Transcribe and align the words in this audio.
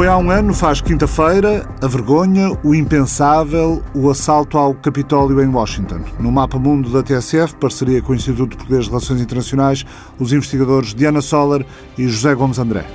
Foi 0.00 0.08
há 0.08 0.16
um 0.16 0.30
ano, 0.30 0.54
faz 0.54 0.80
quinta-feira, 0.80 1.68
a 1.82 1.86
vergonha, 1.86 2.58
o 2.64 2.74
impensável, 2.74 3.82
o 3.94 4.08
assalto 4.08 4.56
ao 4.56 4.72
Capitólio 4.72 5.42
em 5.42 5.46
Washington. 5.46 6.00
No 6.18 6.32
mapa 6.32 6.58
mundo 6.58 6.88
da 6.88 7.02
TSF, 7.02 7.54
parceria 7.56 8.00
com 8.00 8.12
o 8.12 8.14
Instituto 8.14 8.56
Português 8.56 8.84
de 8.84 8.88
Relações 8.88 9.20
Internacionais, 9.20 9.84
os 10.18 10.32
investigadores 10.32 10.94
Diana 10.94 11.20
Soller 11.20 11.66
e 11.98 12.08
José 12.08 12.34
Gomes 12.34 12.58
André. 12.58 12.86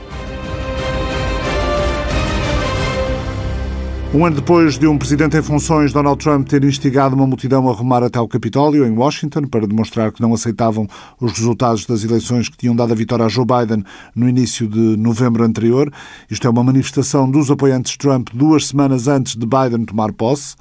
Um 4.16 4.26
ano 4.26 4.38
depois 4.38 4.78
de 4.78 4.88
um 4.88 4.98
presidente 4.98 5.36
em 5.36 5.42
funções, 5.42 5.92
Donald 5.92 6.18
Trump, 6.24 6.48
ter 6.48 6.64
instigado 6.64 7.14
uma 7.14 7.28
multidão 7.28 7.70
a 7.70 7.74
rumar 7.74 8.02
até 8.02 8.18
ao 8.18 8.30
Capitólio, 8.30 8.86
em 8.86 8.92
Washington, 8.92 9.42
para 9.42 9.68
demonstrar 9.68 10.10
que 10.14 10.22
não 10.22 10.34
aceitavam 10.34 10.88
os 11.20 11.34
resultados 11.34 11.86
das 11.86 12.02
eleições 12.02 12.48
que 12.48 12.56
tinham 12.56 12.74
dado 12.74 12.94
a 12.94 12.96
vitória 12.96 13.26
a 13.26 13.28
Joe 13.28 13.46
Biden 13.46 13.84
no 14.16 14.30
início 14.30 14.70
de 14.70 14.96
novembro 14.96 15.44
anterior. 15.44 15.92
Isto 16.32 16.48
é 16.48 16.50
uma 16.50 16.64
manifestação 16.64 17.30
dos 17.30 17.52
apoiantes 17.52 17.92
de 17.92 17.98
Trump 17.98 18.30
duas 18.34 18.68
semanas 18.68 19.10
antes 19.10 19.36
de 19.36 19.46
Biden 19.46 19.84
tomar 19.84 20.14
posse. 20.14 20.56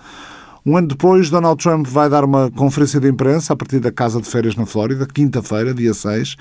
Um 0.66 0.76
ano 0.76 0.88
depois, 0.88 1.30
Donald 1.30 1.62
Trump 1.62 1.86
vai 1.86 2.10
dar 2.10 2.24
uma 2.24 2.50
conferência 2.50 2.98
de 2.98 3.08
imprensa 3.08 3.52
a 3.52 3.56
partir 3.56 3.78
da 3.78 3.92
casa 3.92 4.20
de 4.20 4.28
férias 4.28 4.56
na 4.56 4.66
Flórida, 4.66 5.06
quinta-feira, 5.06 5.72
dia 5.72 5.94
6. 5.94 6.34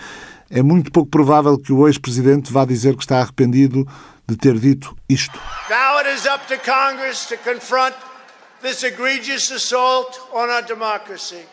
É 0.49 0.63
muito 0.63 0.91
pouco 0.91 1.11
provável 1.11 1.59
que 1.59 1.71
o 1.71 1.87
ex-presidente 1.87 2.51
vá 2.51 2.65
dizer 2.65 2.95
que 2.95 3.03
está 3.03 3.19
arrependido 3.19 3.87
de 4.27 4.37
ter 4.37 4.59
dito 4.59 4.95
isto. 5.09 5.39
Now 5.69 5.99
it 5.99 6.07
is 6.07 6.25
up 6.25 6.47
to 6.47 6.57
Congress 6.57 7.25
to 7.27 7.37
confront 7.37 7.95
this 8.61 8.83
egregious 8.83 9.51
assault 9.51 10.19
on 10.33 10.49
our 10.49 10.61
democracy. 10.61 11.43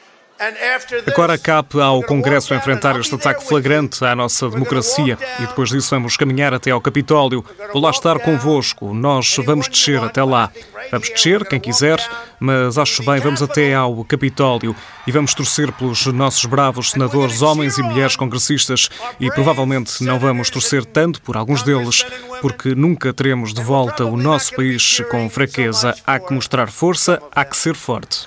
Agora 1.06 1.36
cabe 1.36 1.82
ao 1.82 2.02
Congresso 2.02 2.54
enfrentar 2.54 2.98
este 2.98 3.14
ataque 3.14 3.46
flagrante 3.46 4.02
à 4.02 4.16
nossa 4.16 4.48
democracia. 4.48 5.18
e 5.38 5.46
depois 5.46 5.68
disso 5.68 5.90
vamos 5.90 6.16
caminhar 6.16 6.54
até 6.54 6.70
ao 6.70 6.80
Capitólio. 6.80 7.44
Vou 7.74 7.82
lá 7.82 7.90
estar 7.90 8.18
convosco. 8.20 8.94
Nós 8.94 9.36
vamos 9.44 9.68
descer 9.68 10.02
até 10.02 10.24
lá. 10.24 10.50
Vamos 10.90 11.10
descer, 11.10 11.44
quem 11.46 11.60
quiser, 11.60 11.98
mas 12.40 12.78
acho 12.78 13.04
bem, 13.04 13.20
vamos 13.20 13.42
até 13.42 13.74
ao 13.74 14.02
Capitólio. 14.02 14.74
E 15.06 15.12
vamos 15.12 15.34
torcer 15.34 15.70
pelos 15.72 16.06
nossos 16.06 16.46
bravos 16.46 16.92
senadores, 16.92 17.42
homens 17.42 17.76
e 17.76 17.82
mulheres 17.82 18.16
congressistas. 18.16 18.88
E 19.20 19.30
provavelmente 19.30 20.02
não 20.02 20.18
vamos 20.18 20.48
torcer 20.48 20.86
tanto 20.86 21.20
por 21.20 21.36
alguns 21.36 21.62
deles, 21.62 22.02
porque 22.40 22.74
nunca 22.74 23.12
teremos 23.12 23.52
de 23.52 23.62
volta 23.62 24.06
o 24.06 24.16
nosso 24.16 24.54
país 24.56 25.02
com 25.10 25.28
fraqueza. 25.28 25.94
Há 26.06 26.18
que 26.18 26.32
mostrar 26.32 26.70
força, 26.70 27.20
há 27.30 27.44
que 27.44 27.56
ser 27.56 27.74
forte 27.74 28.24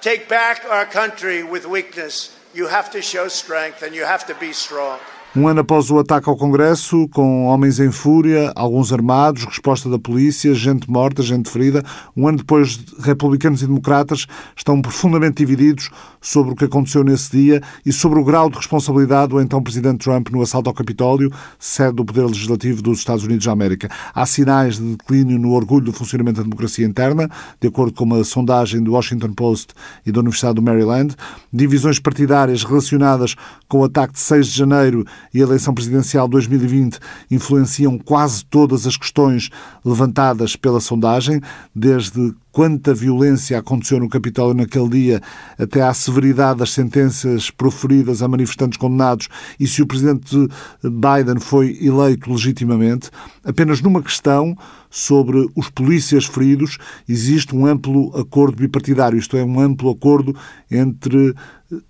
take 0.00 0.28
back 0.28 0.64
our 0.64 0.86
country 0.86 1.42
with 1.42 1.66
weakness. 1.66 2.36
You 2.54 2.66
have 2.66 2.90
to 2.92 3.02
show 3.02 3.28
strength 3.28 3.82
and 3.82 3.94
you 3.94 4.04
have 4.04 4.26
to 4.26 4.34
be 4.34 4.52
strong. 4.52 4.98
Um 5.36 5.46
ano 5.46 5.60
após 5.60 5.88
o 5.92 5.98
ataque 6.00 6.28
ao 6.28 6.36
Congresso, 6.36 7.08
com 7.10 7.44
homens 7.44 7.78
em 7.78 7.92
fúria, 7.92 8.52
alguns 8.56 8.92
armados, 8.92 9.44
resposta 9.44 9.88
da 9.88 9.96
polícia, 9.96 10.52
gente 10.54 10.90
morta, 10.90 11.22
gente 11.22 11.48
ferida, 11.48 11.84
um 12.16 12.26
ano 12.26 12.38
depois, 12.38 12.80
republicanos 12.98 13.62
e 13.62 13.66
democratas 13.68 14.26
estão 14.56 14.82
profundamente 14.82 15.36
divididos 15.36 15.88
sobre 16.20 16.52
o 16.52 16.56
que 16.56 16.64
aconteceu 16.64 17.04
nesse 17.04 17.30
dia 17.30 17.62
e 17.86 17.92
sobre 17.92 18.18
o 18.18 18.24
grau 18.24 18.50
de 18.50 18.56
responsabilidade 18.56 19.28
do 19.28 19.40
então 19.40 19.62
Presidente 19.62 20.02
Trump 20.02 20.30
no 20.30 20.42
assalto 20.42 20.68
ao 20.68 20.74
Capitólio, 20.74 21.30
sede 21.60 21.94
do 21.94 22.04
Poder 22.04 22.26
Legislativo 22.26 22.82
dos 22.82 22.98
Estados 22.98 23.22
Unidos 23.22 23.46
da 23.46 23.52
América. 23.52 23.88
Há 24.12 24.26
sinais 24.26 24.78
de 24.78 24.96
declínio 24.96 25.38
no 25.38 25.52
orgulho 25.52 25.84
do 25.84 25.92
funcionamento 25.92 26.38
da 26.38 26.42
democracia 26.42 26.84
interna, 26.84 27.30
de 27.60 27.68
acordo 27.68 27.92
com 27.92 28.02
uma 28.02 28.24
sondagem 28.24 28.82
do 28.82 28.94
Washington 28.94 29.32
Post 29.32 29.74
e 30.04 30.10
da 30.10 30.18
Universidade 30.18 30.56
do 30.56 30.62
Maryland. 30.62 31.14
Divisões 31.52 32.00
partidárias 32.00 32.64
relacionadas 32.64 33.36
com 33.68 33.78
o 33.78 33.84
ataque 33.84 34.14
de 34.14 34.18
6 34.18 34.48
de 34.48 34.58
janeiro 34.58 35.06
e 35.32 35.40
a 35.40 35.42
eleição 35.42 35.74
presidencial 35.74 36.28
2020 36.28 36.98
influenciam 37.30 37.98
quase 37.98 38.44
todas 38.44 38.86
as 38.86 38.96
questões 38.96 39.50
levantadas 39.84 40.56
pela 40.56 40.80
sondagem, 40.80 41.40
desde 41.74 42.34
quanta 42.52 42.92
violência 42.94 43.58
aconteceu 43.58 43.98
no 44.00 44.08
Capitólio 44.08 44.54
naquele 44.54 44.88
dia, 44.88 45.20
até 45.58 45.82
à 45.82 45.92
severidade 45.94 46.58
das 46.58 46.72
sentenças 46.72 47.50
proferidas 47.50 48.22
a 48.22 48.28
manifestantes 48.28 48.78
condenados 48.78 49.28
e 49.58 49.66
se 49.66 49.82
o 49.82 49.86
presidente 49.86 50.36
Biden 50.82 51.40
foi 51.40 51.78
eleito 51.80 52.30
legitimamente, 52.30 53.10
apenas 53.44 53.80
numa 53.80 54.02
questão 54.02 54.56
sobre 54.90 55.48
os 55.54 55.70
polícias 55.70 56.24
feridos 56.24 56.78
existe 57.08 57.54
um 57.54 57.64
amplo 57.64 58.14
acordo 58.18 58.56
bipartidário, 58.56 59.18
isto 59.18 59.36
é, 59.36 59.44
um 59.44 59.60
amplo 59.60 59.90
acordo 59.90 60.34
entre 60.70 61.34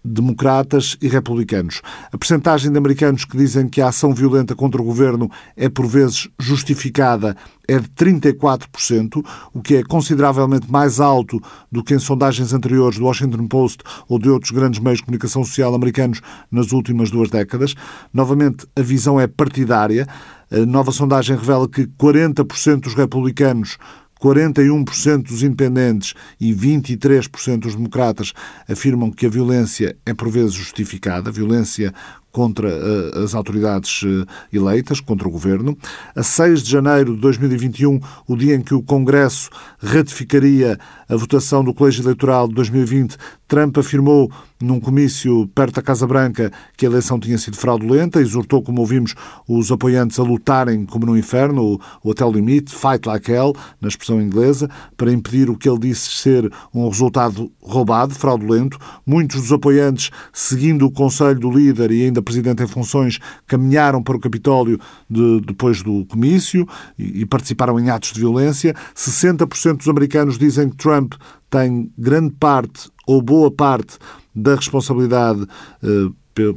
democratas 0.04 0.96
e 1.00 1.08
republicanos. 1.08 1.80
A 2.12 2.18
percentagem 2.18 2.70
de 2.70 2.76
americanos 2.76 3.24
que 3.24 3.36
dizem 3.36 3.68
que 3.68 3.80
a 3.80 3.88
ação 3.88 4.12
violenta 4.12 4.54
contra 4.54 4.80
o 4.80 4.84
governo 4.84 5.30
é 5.56 5.68
por 5.68 5.86
vezes 5.86 6.28
justificada 6.38 7.36
é 7.66 7.78
de 7.78 7.88
34%, 7.90 9.24
o 9.54 9.62
que 9.62 9.76
é 9.76 9.82
consideravelmente 9.84 10.49
mais 10.68 11.00
alto 11.00 11.40
do 11.70 11.82
que 11.82 11.94
em 11.94 11.98
sondagens 11.98 12.52
anteriores 12.52 12.98
do 12.98 13.04
Washington 13.04 13.46
Post 13.46 13.84
ou 14.08 14.18
de 14.18 14.28
outros 14.28 14.50
grandes 14.50 14.80
meios 14.80 14.98
de 14.98 15.04
comunicação 15.04 15.44
social 15.44 15.74
americanos 15.74 16.20
nas 16.50 16.72
últimas 16.72 17.10
duas 17.10 17.30
décadas. 17.30 17.74
Novamente, 18.12 18.66
a 18.76 18.82
visão 18.82 19.20
é 19.20 19.26
partidária. 19.26 20.06
A 20.50 20.66
nova 20.66 20.92
sondagem 20.92 21.36
revela 21.36 21.68
que 21.68 21.86
40% 21.86 22.80
dos 22.80 22.94
republicanos 22.94 23.78
41% 24.20 25.22
dos 25.22 25.42
independentes 25.42 26.14
e 26.38 26.54
23% 26.54 27.60
dos 27.60 27.74
democratas 27.74 28.32
afirmam 28.68 29.10
que 29.10 29.24
a 29.24 29.30
violência 29.30 29.96
é 30.04 30.12
por 30.12 30.28
vezes 30.28 30.52
justificada, 30.52 31.32
violência 31.32 31.92
contra 32.32 32.68
uh, 32.68 33.24
as 33.24 33.34
autoridades 33.34 34.02
uh, 34.02 34.26
eleitas, 34.52 35.00
contra 35.00 35.28
o 35.28 35.30
governo. 35.30 35.76
A 36.14 36.22
6 36.22 36.62
de 36.62 36.70
janeiro 36.70 37.14
de 37.14 37.20
2021, 37.20 38.00
o 38.26 38.36
dia 38.36 38.54
em 38.54 38.62
que 38.62 38.74
o 38.74 38.82
Congresso 38.82 39.50
ratificaria 39.78 40.78
a 41.08 41.16
votação 41.16 41.64
do 41.64 41.74
Colégio 41.74 42.02
Eleitoral 42.02 42.46
de 42.46 42.54
2020, 42.54 43.16
Trump 43.48 43.76
afirmou 43.78 44.30
num 44.60 44.78
comício 44.78 45.48
perto 45.48 45.74
da 45.74 45.82
Casa 45.82 46.06
Branca 46.06 46.52
que 46.76 46.86
a 46.86 46.88
eleição 46.88 47.18
tinha 47.18 47.36
sido 47.36 47.56
fraudulenta, 47.56 48.20
exortou, 48.20 48.62
como 48.62 48.80
ouvimos, 48.80 49.14
os 49.48 49.72
apoiantes 49.72 50.20
a 50.20 50.22
lutarem 50.22 50.86
como 50.86 51.06
no 51.06 51.18
inferno, 51.18 51.80
o 52.04 52.10
até 52.12 52.24
o 52.24 52.30
limite, 52.30 52.72
fight 52.72 53.08
like 53.08 53.30
hell, 53.30 53.54
na 53.80 53.88
expressão 53.88 54.20
inglesa, 54.20 54.70
para 54.96 55.12
impedir 55.12 55.50
o 55.50 55.56
que 55.56 55.68
ele 55.68 55.80
disse 55.80 56.10
ser 56.10 56.52
um 56.72 56.88
resultado 56.88 57.50
roubado, 57.60 58.14
fraudulento. 58.14 58.78
Muitos 59.04 59.40
dos 59.40 59.52
apoiantes, 59.52 60.10
seguindo 60.32 60.86
o 60.86 60.92
conselho 60.92 61.40
do 61.40 61.50
líder 61.50 61.90
e 61.90 62.04
ainda 62.04 62.19
presidente 62.22 62.62
em 62.62 62.66
funções, 62.66 63.18
caminharam 63.46 64.02
para 64.02 64.16
o 64.16 64.20
Capitólio 64.20 64.78
de, 65.08 65.40
depois 65.40 65.82
do 65.82 66.04
comício 66.06 66.66
e, 66.98 67.22
e 67.22 67.26
participaram 67.26 67.78
em 67.78 67.90
atos 67.90 68.12
de 68.12 68.20
violência. 68.20 68.74
60% 68.94 69.78
dos 69.78 69.88
americanos 69.88 70.38
dizem 70.38 70.68
que 70.68 70.76
Trump 70.76 71.14
tem 71.48 71.90
grande 71.98 72.34
parte 72.38 72.90
ou 73.06 73.20
boa 73.20 73.50
parte 73.50 73.98
da 74.34 74.54
responsabilidade 74.54 75.46
eh, 75.82 76.10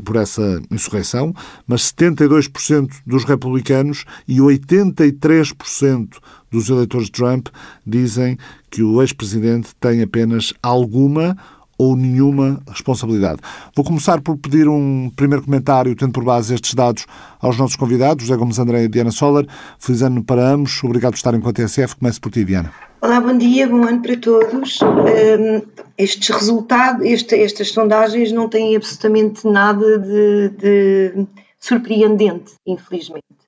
por 0.05 0.15
essa 0.15 0.61
insurreição, 0.71 1.33
mas 1.67 1.91
72% 1.91 2.89
dos 3.05 3.23
republicanos 3.23 4.05
e 4.27 4.37
83% 4.37 6.17
dos 6.51 6.69
eleitores 6.69 7.07
de 7.07 7.13
Trump 7.13 7.47
dizem 7.85 8.37
que 8.69 8.83
o 8.83 9.01
ex-presidente 9.01 9.75
tem 9.79 10.01
apenas 10.01 10.53
alguma 10.61 11.35
ou 11.83 11.95
nenhuma 11.97 12.61
responsabilidade. 12.67 13.39
Vou 13.75 13.83
começar 13.83 14.21
por 14.21 14.37
pedir 14.37 14.67
um 14.69 15.11
primeiro 15.15 15.43
comentário, 15.43 15.93
tendo 15.95 16.13
por 16.13 16.23
base 16.23 16.53
estes 16.53 16.73
dados, 16.73 17.05
aos 17.41 17.57
nossos 17.57 17.75
convidados, 17.75 18.23
José 18.23 18.37
Gomes 18.37 18.57
André 18.57 18.83
e 18.83 18.87
Diana 18.87 19.11
Soller. 19.11 19.45
Feliz 19.77 20.01
ano 20.01 20.23
para 20.23 20.47
ambos. 20.47 20.81
Obrigado 20.83 21.11
por 21.11 21.17
estarem 21.17 21.41
com 21.41 21.49
a 21.49 21.53
TSF. 21.53 21.97
Comece 21.97 22.19
por 22.21 22.31
ti, 22.31 22.45
Diana. 22.45 22.71
Olá, 23.01 23.19
bom 23.19 23.37
dia, 23.37 23.67
bom 23.67 23.83
ano 23.83 24.01
para 24.01 24.15
todos. 24.15 24.79
Um, 24.81 25.61
estes 25.97 26.29
resultados, 26.29 27.05
este, 27.05 27.35
estas 27.35 27.69
sondagens 27.69 28.31
não 28.31 28.47
têm 28.47 28.77
absolutamente 28.77 29.45
nada 29.45 29.99
de, 29.99 30.49
de 30.49 31.27
surpreendente, 31.59 32.53
infelizmente. 32.65 33.42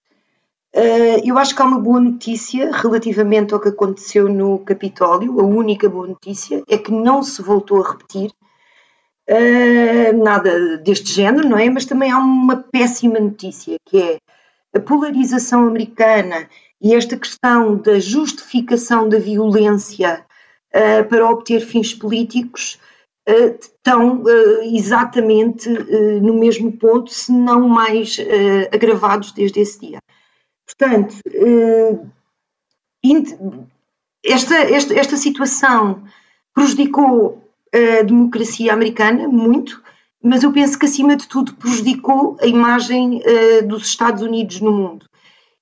Uh, 0.76 1.22
eu 1.24 1.38
acho 1.38 1.56
que 1.56 1.62
há 1.62 1.66
uma 1.66 1.80
boa 1.80 2.02
notícia 2.02 2.70
relativamente 2.70 3.54
ao 3.54 3.62
que 3.62 3.70
aconteceu 3.70 4.28
no 4.28 4.60
Capitólio. 4.60 5.40
A 5.40 5.44
única 5.44 5.88
boa 5.88 6.08
notícia 6.08 6.64
é 6.68 6.78
que 6.78 6.92
não 6.92 7.24
se 7.24 7.42
voltou 7.42 7.82
a 7.82 7.92
repetir 7.92 8.30
uh, 9.30 10.24
nada 10.24 10.78
deste 10.80 11.14
género, 11.14 11.48
não 11.48 11.58
é? 11.58 11.70
Mas 11.70 11.86
também 11.86 12.12
há 12.12 12.18
uma 12.18 12.58
péssima 12.58 13.20
notícia, 13.22 13.78
que 13.86 14.02
é 14.02 14.18
a 14.76 14.80
polarização 14.82 15.66
americana 15.66 16.50
e 16.82 16.94
esta 16.94 17.18
questão 17.18 17.78
da 17.78 17.98
justificação 17.98 19.08
da 19.08 19.18
violência 19.18 20.26
uh, 20.74 21.08
para 21.08 21.30
obter 21.30 21.62
fins 21.62 21.94
políticos 21.94 22.78
uh, 23.30 23.58
estão 23.60 24.24
uh, 24.24 24.62
exatamente 24.62 25.70
no 26.22 26.34
mesmo 26.34 26.72
ponto, 26.74 27.12
se 27.12 27.32
não 27.32 27.68
mais 27.68 28.18
agravados 28.72 29.32
desde 29.32 29.62
esse 29.62 29.80
dia. 29.80 30.00
Portanto, 30.66 31.16
esta, 34.24 34.56
esta, 34.56 34.94
esta 34.94 35.18
situação 35.18 36.04
prejudicou 36.54 37.44
a 37.74 38.04
democracia 38.04 38.74
americana 38.74 39.28
muito, 39.28 39.84
mas 40.24 40.44
eu 40.44 40.52
penso 40.52 40.80
que, 40.80 40.86
acima 40.86 41.16
de 41.16 41.28
tudo, 41.28 41.54
prejudicou 41.56 42.38
a 42.42 42.48
imagem 42.48 43.22
dos 43.68 43.86
Estados 43.86 44.22
Unidos 44.24 44.60
no 44.60 44.72
mundo. 44.72 45.06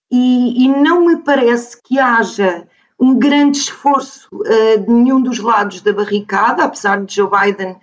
e, 0.09 0.65
e 0.65 0.67
não 0.67 1.05
me 1.05 1.17
parece 1.17 1.81
que 1.81 2.00
haja 2.00 2.67
um 3.00 3.17
grande 3.19 3.57
esforço 3.57 4.29
uh, 4.31 4.79
de 4.79 4.89
nenhum 4.89 5.21
dos 5.21 5.39
lados 5.39 5.81
da 5.81 5.91
barricada, 5.91 6.63
apesar 6.63 7.03
de 7.03 7.15
Joe 7.15 7.29
Biden 7.29 7.75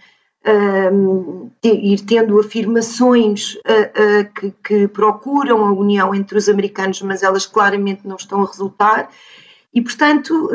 uh, 0.47 1.51
ir 1.63 2.01
tendo 2.01 2.39
afirmações 2.39 3.55
uh, 3.57 4.33
que, 4.35 4.55
que, 4.63 4.89
procuram 4.89 5.65
a 5.65 5.73
união 5.73 6.15
entre 6.15 6.39
os 6.39 6.49
americanos, 6.49 7.03
mas 7.03 7.23
elas 7.23 7.47
claramente 7.47 8.07
não 8.07 8.17
estão 8.17 8.43
a 8.43 8.47
resultar. 8.47 9.11
E, 9.73 9.81
portanto, 9.81 10.51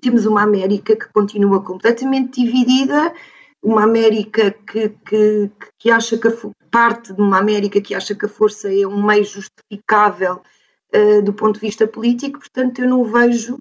temos 0.00 0.24
uma 0.24 0.42
América 0.42 0.96
que 0.96 1.12
continua 1.12 1.62
completamente 1.62 2.42
dividida, 2.42 3.12
uma 3.62 3.84
América 3.84 4.50
que, 4.50 4.88
que, 5.04 5.50
que 5.78 5.90
acha 5.90 6.16
que 6.16 6.26
a, 6.26 6.32
parte 6.70 7.12
de 7.12 7.20
uma 7.20 7.38
América 7.38 7.80
que 7.80 7.94
acha 7.94 8.14
que 8.14 8.26
a 8.26 8.28
força 8.28 8.72
é 8.72 8.86
um 8.86 9.04
meio 9.04 9.24
justificável 9.24 10.40
uh, 10.94 11.22
do 11.22 11.32
ponto 11.32 11.54
de 11.54 11.66
vista 11.66 11.86
político, 11.86 12.38
portanto, 12.38 12.80
eu 12.80 12.88
não 12.88 13.04
vejo, 13.04 13.58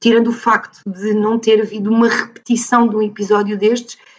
tirando 0.00 0.28
o 0.28 0.32
facto 0.32 0.82
de 0.86 1.14
não 1.14 1.38
ter 1.38 1.60
havido 1.60 1.90
uma 1.90 2.08
repetição 2.08 2.88
de 2.88 2.96
um 2.96 3.02
episódio 3.02 3.56
destes, 3.56 3.94
uh, 3.94 4.17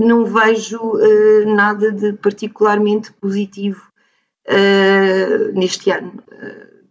não 0.00 0.24
vejo 0.24 0.78
uh, 0.78 1.54
nada 1.54 1.92
de 1.92 2.12
particularmente 2.14 3.12
positivo 3.12 3.82
neste 5.52 5.90
ano, 5.90 6.14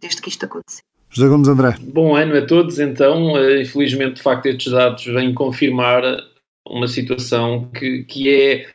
desde 0.00 0.22
que 0.22 0.28
isto 0.28 0.44
aconteceu. 0.44 0.84
José 1.10 1.28
Gomes 1.28 1.48
André. 1.48 1.74
Bom 1.80 2.14
ano 2.14 2.36
a 2.36 2.46
todos, 2.46 2.78
então. 2.78 3.32
Infelizmente, 3.60 4.16
de 4.16 4.22
facto, 4.22 4.46
estes 4.46 4.70
dados 4.70 5.04
vêm 5.04 5.34
confirmar 5.34 6.04
uma 6.70 6.86
situação 6.86 7.68
que, 7.74 8.04
que 8.04 8.28
é 8.28 8.66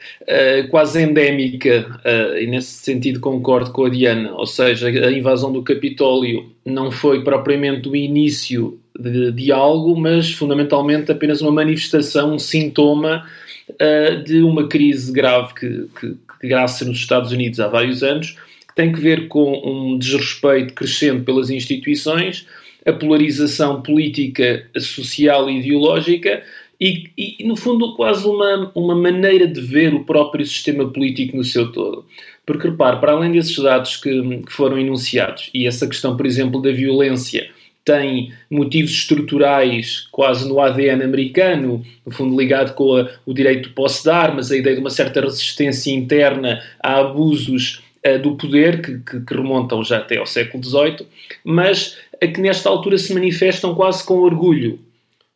uh, 0.63 0.67
quase 0.69 1.01
endémica, 1.01 1.99
uh, 2.03 2.37
e 2.37 2.47
nesse 2.47 2.71
sentido 2.83 3.19
concordo 3.19 3.71
com 3.71 3.85
a 3.85 3.89
Diana, 3.89 4.33
ou 4.33 4.45
seja, 4.45 4.87
a 4.87 5.11
invasão 5.11 5.51
do 5.51 5.63
Capitólio 5.63 6.51
não 6.65 6.91
foi 6.91 7.23
propriamente 7.23 7.87
o 7.87 7.95
início 7.95 8.79
de, 8.99 9.31
de 9.31 9.51
algo, 9.51 9.95
mas 9.95 10.31
fundamentalmente 10.31 11.11
apenas 11.11 11.41
uma 11.41 11.51
manifestação, 11.51 12.33
um 12.33 12.39
sintoma 12.39 13.25
uh, 13.69 14.23
de 14.23 14.41
uma 14.41 14.67
crise 14.67 15.11
grave 15.11 15.53
que, 15.53 15.87
que, 15.99 16.15
que 16.41 16.47
graça 16.47 16.85
nos 16.85 16.97
Estados 16.97 17.31
Unidos 17.31 17.59
há 17.59 17.67
vários 17.67 18.03
anos, 18.03 18.37
que 18.67 18.75
tem 18.75 18.91
que 18.91 18.99
ver 18.99 19.27
com 19.27 19.53
um 19.65 19.97
desrespeito 19.97 20.73
crescente 20.73 21.23
pelas 21.23 21.49
instituições, 21.49 22.47
a 22.85 22.91
polarização 22.91 23.81
política, 23.81 24.67
social 24.77 25.49
e 25.49 25.59
ideológica, 25.59 26.43
e, 26.79 27.09
e, 27.17 27.43
no 27.45 27.55
fundo, 27.55 27.95
quase 27.95 28.27
uma, 28.27 28.71
uma 28.75 28.95
maneira 28.95 29.47
de 29.47 29.61
ver 29.61 29.93
o 29.93 30.03
próprio 30.03 30.45
sistema 30.45 30.85
político 30.91 31.37
no 31.37 31.43
seu 31.43 31.71
todo. 31.71 32.05
Porque, 32.45 32.67
repare, 32.67 32.99
para 32.99 33.13
além 33.13 33.31
desses 33.31 33.55
dados 33.57 33.95
que, 33.95 34.09
que 34.39 34.51
foram 34.51 34.77
enunciados, 34.77 35.49
e 35.53 35.65
essa 35.65 35.87
questão, 35.87 36.17
por 36.17 36.25
exemplo, 36.25 36.61
da 36.61 36.71
violência, 36.71 37.49
tem 37.85 38.31
motivos 38.49 38.91
estruturais 38.91 40.07
quase 40.11 40.47
no 40.47 40.59
ADN 40.59 41.03
americano, 41.03 41.83
no 42.05 42.11
fundo 42.11 42.39
ligado 42.39 42.73
com 42.73 42.95
a, 42.95 43.09
o 43.25 43.33
direito 43.33 43.69
de 43.69 43.75
posse 43.75 44.03
de 44.03 44.09
armas, 44.09 44.51
a 44.51 44.57
ideia 44.57 44.75
de 44.75 44.81
uma 44.81 44.89
certa 44.89 45.21
resistência 45.21 45.91
interna 45.91 46.61
a 46.81 46.99
abusos 46.99 47.83
uh, 48.05 48.19
do 48.19 48.35
poder, 48.35 48.81
que, 48.81 48.99
que, 48.99 49.19
que, 49.21 49.33
remontam 49.33 49.83
já 49.83 49.97
até 49.97 50.17
ao 50.17 50.25
século 50.25 50.63
XVIII, 50.63 51.07
mas 51.43 51.97
a 52.21 52.27
que 52.27 52.39
nesta 52.39 52.69
altura 52.69 52.97
se 52.97 53.13
manifestam 53.13 53.75
quase 53.75 54.05
com 54.05 54.19
orgulho. 54.19 54.79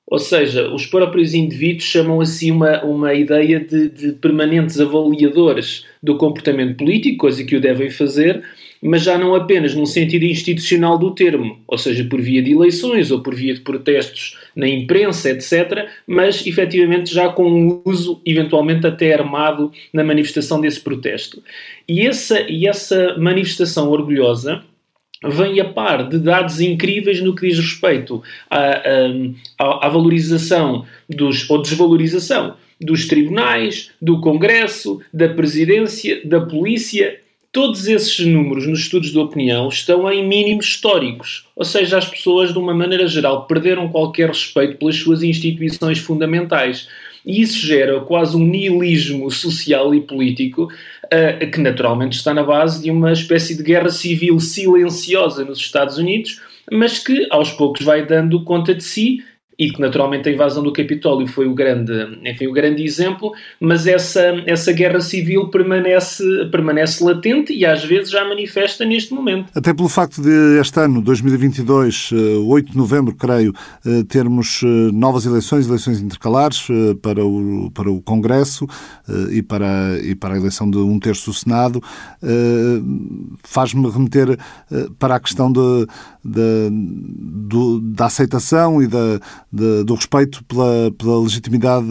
Ou 0.09 0.19
seja, 0.19 0.73
os 0.73 0.85
próprios 0.85 1.33
indivíduos 1.33 1.83
chamam 1.83 2.21
assim 2.21 2.49
uma, 2.49 2.81
uma 2.85 3.13
ideia 3.13 3.59
de, 3.59 3.89
de 3.89 4.11
permanentes 4.13 4.79
avaliadores 4.79 5.85
do 6.01 6.15
comportamento 6.15 6.77
político, 6.77 7.17
coisa 7.17 7.43
que 7.43 7.57
o 7.57 7.59
devem 7.59 7.89
fazer, 7.89 8.41
mas 8.81 9.03
já 9.03 9.17
não 9.17 9.35
apenas 9.35 9.73
num 9.73 9.85
sentido 9.85 10.23
institucional 10.23 10.97
do 10.97 11.13
termo, 11.13 11.59
ou 11.67 11.77
seja, 11.77 12.03
por 12.03 12.21
via 12.21 12.41
de 12.41 12.51
eleições 12.51 13.11
ou 13.11 13.21
por 13.21 13.35
via 13.35 13.53
de 13.53 13.61
protestos 13.61 14.37
na 14.55 14.67
imprensa, 14.67 15.29
etc., 15.29 15.87
mas 16.05 16.45
efetivamente 16.45 17.13
já 17.13 17.29
com 17.29 17.49
um 17.49 17.81
uso, 17.85 18.21
eventualmente 18.25 18.85
até 18.85 19.13
armado, 19.13 19.71
na 19.91 20.03
manifestação 20.03 20.61
desse 20.61 20.79
protesto. 20.81 21.41
E 21.87 22.05
essa, 22.05 22.41
e 22.49 22.67
essa 22.67 23.15
manifestação 23.17 23.89
orgulhosa 23.89 24.63
vem 25.23 25.59
a 25.59 25.65
par 25.65 26.07
de 26.07 26.19
dados 26.19 26.61
incríveis 26.61 27.21
no 27.21 27.35
que 27.35 27.47
diz 27.47 27.57
respeito 27.57 28.21
à, 28.49 28.81
à, 29.57 29.87
à 29.87 29.89
valorização 29.89 30.85
dos, 31.09 31.49
ou 31.49 31.61
desvalorização 31.61 32.55
dos 32.79 33.07
tribunais, 33.07 33.91
do 34.01 34.21
Congresso, 34.21 35.01
da 35.11 35.27
Presidência, 35.29 36.21
da 36.23 36.41
Polícia. 36.41 37.19
Todos 37.51 37.87
esses 37.87 38.25
números 38.25 38.67
nos 38.67 38.79
estudos 38.79 39.11
de 39.11 39.17
opinião 39.17 39.67
estão 39.69 40.11
em 40.11 40.27
mínimos 40.27 40.65
históricos, 40.65 41.45
ou 41.55 41.63
seja, 41.65 41.97
as 41.97 42.07
pessoas, 42.07 42.51
de 42.51 42.59
uma 42.59 42.73
maneira 42.73 43.07
geral, 43.07 43.47
perderam 43.47 43.89
qualquer 43.89 44.27
respeito 44.27 44.77
pelas 44.77 44.95
suas 44.97 45.23
instituições 45.23 45.97
fundamentais. 45.97 46.87
E 47.25 47.41
isso 47.41 47.65
gera 47.65 47.99
quase 48.01 48.37
um 48.37 48.45
nihilismo 48.45 49.29
social 49.31 49.93
e 49.93 50.01
político 50.01 50.63
uh, 50.65 51.51
que 51.51 51.59
naturalmente 51.59 52.17
está 52.17 52.33
na 52.33 52.43
base 52.43 52.83
de 52.83 52.91
uma 52.91 53.11
espécie 53.11 53.57
de 53.57 53.63
guerra 53.63 53.89
civil 53.89 54.39
silenciosa 54.39 55.43
nos 55.43 55.57
Estados 55.57 55.97
Unidos, 55.97 56.39
mas 56.71 56.99
que 56.99 57.27
aos 57.29 57.51
poucos 57.51 57.83
vai 57.83 58.05
dando 58.05 58.43
conta 58.43 58.73
de 58.73 58.83
si 58.83 59.23
e 59.59 59.71
que 59.71 59.81
naturalmente 59.81 60.29
a 60.29 60.31
invasão 60.31 60.61
do 60.61 60.71
Capitólio 60.71 61.27
foi 61.27 61.47
o 61.47 61.55
grande, 61.55 61.91
enfim, 62.23 62.45
o 62.45 62.53
grande 62.53 62.83
exemplo, 62.83 63.31
mas 63.59 63.87
essa, 63.87 64.21
essa 64.45 64.71
guerra 64.71 65.01
civil 65.01 65.47
permanece, 65.47 66.23
permanece 66.51 67.03
latente 67.03 67.53
e 67.53 67.65
às 67.65 67.83
vezes 67.83 68.11
já 68.11 68.23
manifesta 68.23 68.85
neste 68.85 69.13
momento. 69.13 69.49
Até 69.55 69.73
pelo 69.73 69.89
facto 69.89 70.21
de 70.21 70.59
este 70.59 70.79
ano, 70.79 71.01
2022, 71.01 72.11
8 72.45 72.67
eh, 72.67 72.71
de 72.71 72.77
novembro, 72.77 73.15
creio, 73.15 73.51
eh, 73.83 74.03
termos 74.07 74.61
eh, 74.63 74.67
novas 74.93 75.25
eleições, 75.25 75.67
eleições 75.67 76.01
intercalares 76.01 76.67
para 77.01 77.25
o, 77.25 77.71
para 77.71 77.89
o 77.89 77.99
Congresso 78.01 78.67
e 79.31 79.41
para, 79.41 79.99
e 80.03 80.13
para 80.13 80.35
a 80.35 80.37
eleição 80.37 80.69
de 80.69 80.77
um 80.77 80.99
terço 80.99 81.31
do 81.31 81.33
Senado, 81.33 81.81
faz-me 83.43 83.89
remeter 83.89 84.37
para 84.99 85.15
a 85.15 85.19
questão 85.19 85.51
de, 85.51 85.87
de, 86.23 87.79
da 87.95 88.05
aceitação 88.05 88.81
e 88.81 88.87
da 88.87 89.19
de, 89.51 89.83
do 89.83 89.95
respeito 89.95 90.43
pela, 90.45 90.91
pela 90.97 91.21
legitimidade 91.21 91.87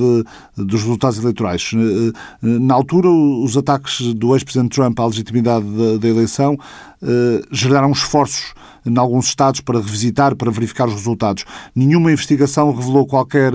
dos 0.57 0.83
resultados 0.83 1.19
eleitorais. 1.19 1.73
Eh, 1.75 1.79
eh, 1.79 2.13
na 2.43 2.75
altura, 2.75 3.09
os 3.09 3.57
ataques 3.57 4.15
do 4.15 4.35
ex-presidente 4.35 4.75
Trump 4.75 4.99
à 5.01 5.07
legitimidade 5.07 5.65
da, 5.65 5.97
da 5.99 6.09
eleição 6.09 6.57
eh, 7.03 7.43
geraram 7.51 7.93
esforços 7.93 8.55
em 8.87 8.97
alguns 8.99 9.27
estados 9.27 9.61
para 9.61 9.81
revisitar, 9.81 10.37
para 10.37 10.51
verificar 10.51 10.87
os 10.87 10.95
resultados. 10.95 11.45
Nenhuma 11.75 12.13
investigação 12.13 12.75
revelou 12.75 13.07
qualquer, 13.07 13.53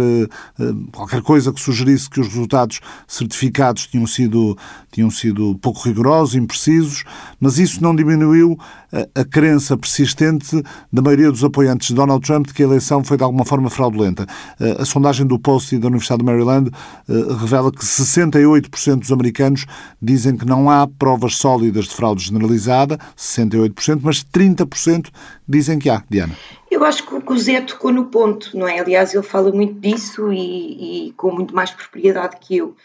qualquer 0.92 1.22
coisa 1.22 1.54
que 1.54 1.60
sugerisse 1.60 2.10
que 2.10 2.20
os 2.20 2.28
resultados 2.28 2.80
certificados 3.08 3.88
tinham 3.88 4.06
sido, 4.06 4.58
tinham 4.92 5.10
sido 5.10 5.58
pouco 5.62 5.82
rigorosos, 5.88 6.36
imprecisos, 6.36 7.04
mas 7.40 7.58
isso 7.58 7.82
não 7.82 7.96
diminuiu 7.96 8.58
a, 8.92 9.22
a 9.22 9.26
crença 9.26 9.78
persistente 9.78 10.62
da 10.92 11.02
maioria 11.02 11.32
dos 11.32 11.44
apoiantes 11.44 11.88
de 11.88 11.96
Donald 11.96 12.26
Trump 12.26 12.48
de 12.48 12.54
que 12.54 12.64
a 12.64 12.66
eleição 12.66 13.04
foi 13.04 13.18
de 13.18 13.24
alguma 13.24 13.46
forma 13.46 13.70
fraudulenta. 13.70 14.26
A 14.80 14.86
sondagem 14.86 15.26
do 15.26 15.40
Post 15.40 15.76
e 15.76 15.80
da 15.80 15.88
Universidade 15.88 16.20
de 16.20 16.26
Maryland 16.26 16.72
revela 17.40 17.72
que 17.72 17.86
68% 17.86 19.00
dos 19.00 19.12
americanos 19.12 19.66
dizem 20.02 20.36
que 20.36 20.46
não 20.46 20.70
há 20.70 20.88
provas 20.88 21.36
sólidas 21.36 21.86
de 21.86 21.96
fraude 21.96 22.24
generalizada, 22.24 22.98
68%, 23.18 24.00
mas 24.04 24.24
30% 24.24 25.10
dizem 25.48 25.80
que 25.80 25.90
há. 25.90 26.04
Diana. 26.10 26.36
Eu 26.70 26.84
acho 26.84 27.06
que 27.06 27.34
o 27.34 27.38
Zé 27.38 27.62
tocou 27.62 27.92
no 27.92 28.06
ponto, 28.06 28.58
não 28.58 28.68
é? 28.68 28.80
Aliás, 28.80 29.14
ele 29.14 29.24
fala 29.24 29.52
muito 29.52 29.74
disso 29.80 30.32
e, 30.32 31.08
e 31.08 31.14
com 31.14 31.32
muito 31.32 31.54
mais 31.54 31.72
propriedade 31.72 32.38
que 32.40 32.58
eu. 32.58 32.76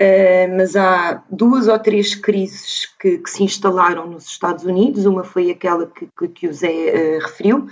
Uh, 0.00 0.56
mas 0.56 0.76
há 0.76 1.24
duas 1.28 1.66
ou 1.66 1.76
três 1.76 2.14
crises 2.14 2.86
que, 3.00 3.18
que, 3.18 3.28
se 3.28 3.42
instalaram 3.42 4.06
nos 4.06 4.26
Estados 4.26 4.64
Unidos. 4.64 5.04
Uma 5.06 5.24
foi 5.24 5.50
aquela 5.50 5.86
que, 5.86 6.08
que, 6.16 6.28
que 6.28 6.48
o 6.48 6.52
Zé 6.52 6.68
uh, 6.68 7.20
referiu, 7.20 7.66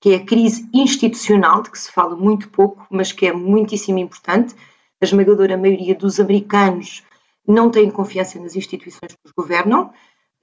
que 0.00 0.14
é 0.14 0.16
a 0.16 0.24
crise 0.24 0.68
institucional, 0.72 1.62
de 1.62 1.70
que 1.70 1.78
se 1.78 1.92
fala 1.92 2.16
muito 2.16 2.48
pouco, 2.48 2.86
mas 2.90 3.12
que 3.12 3.26
é 3.26 3.32
muitíssimo 3.32 3.98
importante. 3.98 4.54
A 5.00 5.04
esmagadora 5.04 5.58
maioria 5.58 5.94
dos 5.94 6.18
americanos 6.18 7.04
não 7.46 7.70
tem 7.70 7.90
confiança 7.90 8.40
nas 8.40 8.56
instituições 8.56 9.12
que 9.12 9.26
os 9.26 9.32
governam. 9.32 9.92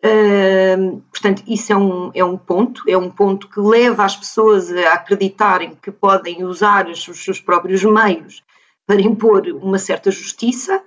Uh, 0.05 1.01
portanto, 1.10 1.43
isso 1.48 1.72
é 1.72 1.77
um, 1.77 2.12
é 2.13 2.25
um 2.25 2.38
ponto, 2.38 2.83
é 2.88 2.98
um 2.98 3.10
ponto 3.10 3.48
que 3.48 3.60
leva 3.60 4.03
as 4.03 4.17
pessoas 4.17 4.69
a 4.72 4.93
acreditarem 4.93 5.77
que 5.81 5.91
podem 5.91 6.43
usar 6.43 6.89
os, 6.89 7.07
os 7.07 7.24
seus 7.24 7.39
próprios 7.39 7.83
meios 7.83 8.43
para 8.86 9.01
impor 9.01 9.48
uma 9.48 9.79
certa 9.79 10.12
justiça 10.12 10.83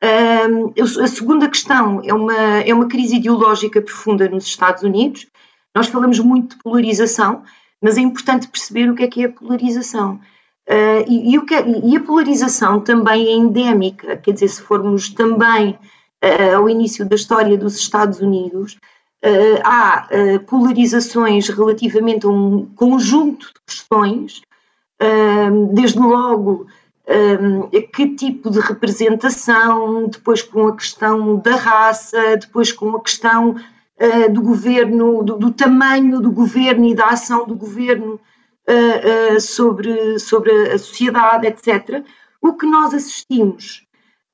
a 0.00 1.06
segunda 1.06 1.48
questão 1.48 2.00
é 2.04 2.14
uma, 2.14 2.60
é 2.60 2.72
uma 2.72 2.86
crise 2.86 3.16
ideológica 3.16 3.82
profunda 3.82 4.28
nos 4.28 4.46
Estados 4.46 4.82
Unidos. 4.82 5.26
Nós 5.74 5.88
falamos 5.88 6.18
muito 6.20 6.56
de 6.56 6.62
polarização, 6.62 7.42
mas 7.82 7.98
é 7.98 8.00
importante 8.00 8.48
perceber 8.48 8.90
o 8.90 8.94
que 8.94 9.02
é 9.02 9.08
que 9.08 9.22
é 9.22 9.26
a 9.26 9.32
polarização. 9.32 10.20
Uh, 10.68 11.02
e, 11.08 11.34
e, 11.34 11.46
que 11.46 11.54
é, 11.54 11.64
e, 11.84 11.96
a 11.96 12.00
polarização 12.00 12.80
também 12.80 13.26
é 13.26 13.32
endémica, 13.32 14.16
quer 14.18 14.32
dizer, 14.32 14.48
se 14.48 14.60
formos 14.60 15.08
também 15.08 15.78
uh, 16.24 16.56
ao 16.56 16.68
início 16.68 17.04
da 17.06 17.16
história 17.16 17.56
dos 17.56 17.76
Estados 17.76 18.20
Unidos, 18.20 18.78
uh, 19.24 19.60
há 19.64 20.08
uh, 20.10 20.40
polarizações 20.40 21.48
relativamente 21.48 22.26
a 22.26 22.28
um 22.28 22.66
conjunto 22.74 23.46
de 23.46 23.60
questões, 23.66 24.42
desde 25.72 26.00
logo 26.00 26.66
que 27.92 28.16
tipo 28.16 28.50
de 28.50 28.58
representação, 28.58 30.08
depois 30.08 30.42
com 30.42 30.66
a 30.66 30.74
questão 30.74 31.36
da 31.36 31.54
raça, 31.54 32.36
depois 32.36 32.72
com 32.72 32.96
a 32.96 33.00
questão 33.00 33.54
do 34.32 34.42
governo, 34.42 35.22
do, 35.22 35.36
do, 35.36 35.52
tamanho 35.52 36.20
do 36.20 36.32
governo 36.32 36.84
e 36.84 36.96
da 36.96 37.10
ação 37.10 37.46
do 37.46 37.54
governo 37.54 38.18
sobre, 39.40 40.18
sobre 40.18 40.50
a 40.50 40.78
sociedade, 40.78 41.46
etc. 41.46 42.04
O 42.42 42.54
que 42.54 42.66
nós 42.66 42.92
assistimos 42.92 43.86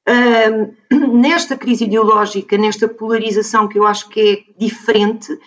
nesta 1.12 1.56
crise 1.56 1.84
ideológica, 1.84 2.58
nesta 2.58 2.88
polarização 2.88 3.66
que 3.66 3.78
eu 3.78 3.86
acho 3.86 4.08
que 4.08 4.20
é 4.20 4.58
diferente, 4.58 5.38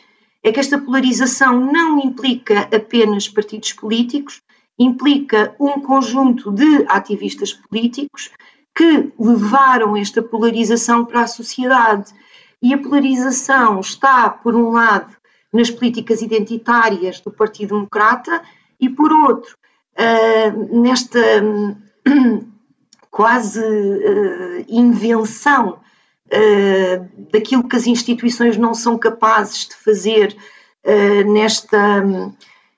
é 0.44 0.52
que 0.52 0.60
esta 0.60 0.80
polarização 0.80 1.60
não 1.60 2.00
implica 2.00 2.62
apenas 2.74 3.28
partidos 3.28 3.74
políticos, 3.74 4.42
implica 4.80 5.56
um 5.60 5.82
conjunto 5.82 6.52
de 6.52 6.86
ativistas 6.88 7.54
políticos 7.54 8.32
que 8.76 9.12
levaram 9.20 9.98
esta 9.98 10.22
polarização 10.22 11.04
para 11.04 11.22
a 11.22 11.28
sociedade. 11.28 12.14
E 12.62 12.74
a 12.74 12.78
polarização 12.78 13.80
está, 13.80 14.30
por 14.30 14.56
um 14.56 14.72
lado, 14.72 15.16
nas 15.52 15.72
políticas 15.72 16.22
identitárias 16.22 17.20
do 17.20 17.32
Partido 17.32 17.76
Democrata 17.76 18.42
e, 18.80 18.90
por 18.90 19.12
outro, 19.12 19.56
uh, 19.98 20.82
nesta 20.82 21.20
quase 23.18 23.60
uh, 23.60 24.66
invenção 24.70 25.80
uh, 26.28 27.32
daquilo 27.32 27.68
que 27.68 27.76
as 27.76 27.88
instituições 27.88 28.58
não 28.58 28.76
são 28.76 28.96
capazes 28.96 29.70
de 29.70 29.76
fazer 29.76 30.38
uh, 30.86 31.34
nesta, 31.34 32.06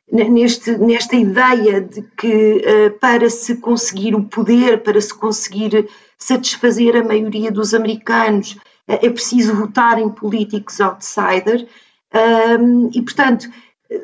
neste, 0.09 0.77
nesta 0.77 1.17
ideia 1.17 1.81
de 1.81 2.03
que 2.17 2.63
para 3.01 3.29
se 3.29 3.57
conseguir 3.57 4.15
o 4.15 4.23
poder, 4.23 4.81
para 4.81 5.01
se 5.01 5.13
conseguir 5.13 5.89
satisfazer 6.17 6.95
a 6.95 7.03
maioria 7.03 7.51
dos 7.51 7.73
americanos, 7.73 8.57
é 8.87 9.09
preciso 9.09 9.53
votar 9.53 9.99
em 9.99 10.09
políticos 10.09 10.79
outsider. 10.79 11.67
e, 12.93 13.01
portanto, 13.01 13.49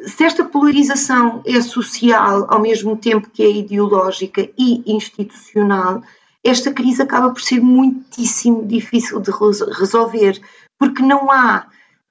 se 0.05 0.23
esta 0.23 0.43
polarização 0.43 1.41
é 1.45 1.59
social 1.61 2.45
ao 2.49 2.59
mesmo 2.59 2.95
tempo 2.97 3.29
que 3.31 3.41
é 3.41 3.49
ideológica 3.49 4.47
e 4.57 4.83
institucional, 4.85 6.03
esta 6.45 6.71
crise 6.71 7.01
acaba 7.01 7.31
por 7.31 7.41
ser 7.41 7.59
muitíssimo 7.59 8.65
difícil 8.65 9.19
de 9.19 9.31
resolver, 9.79 10.39
porque 10.77 11.01
não 11.01 11.31
há 11.31 11.65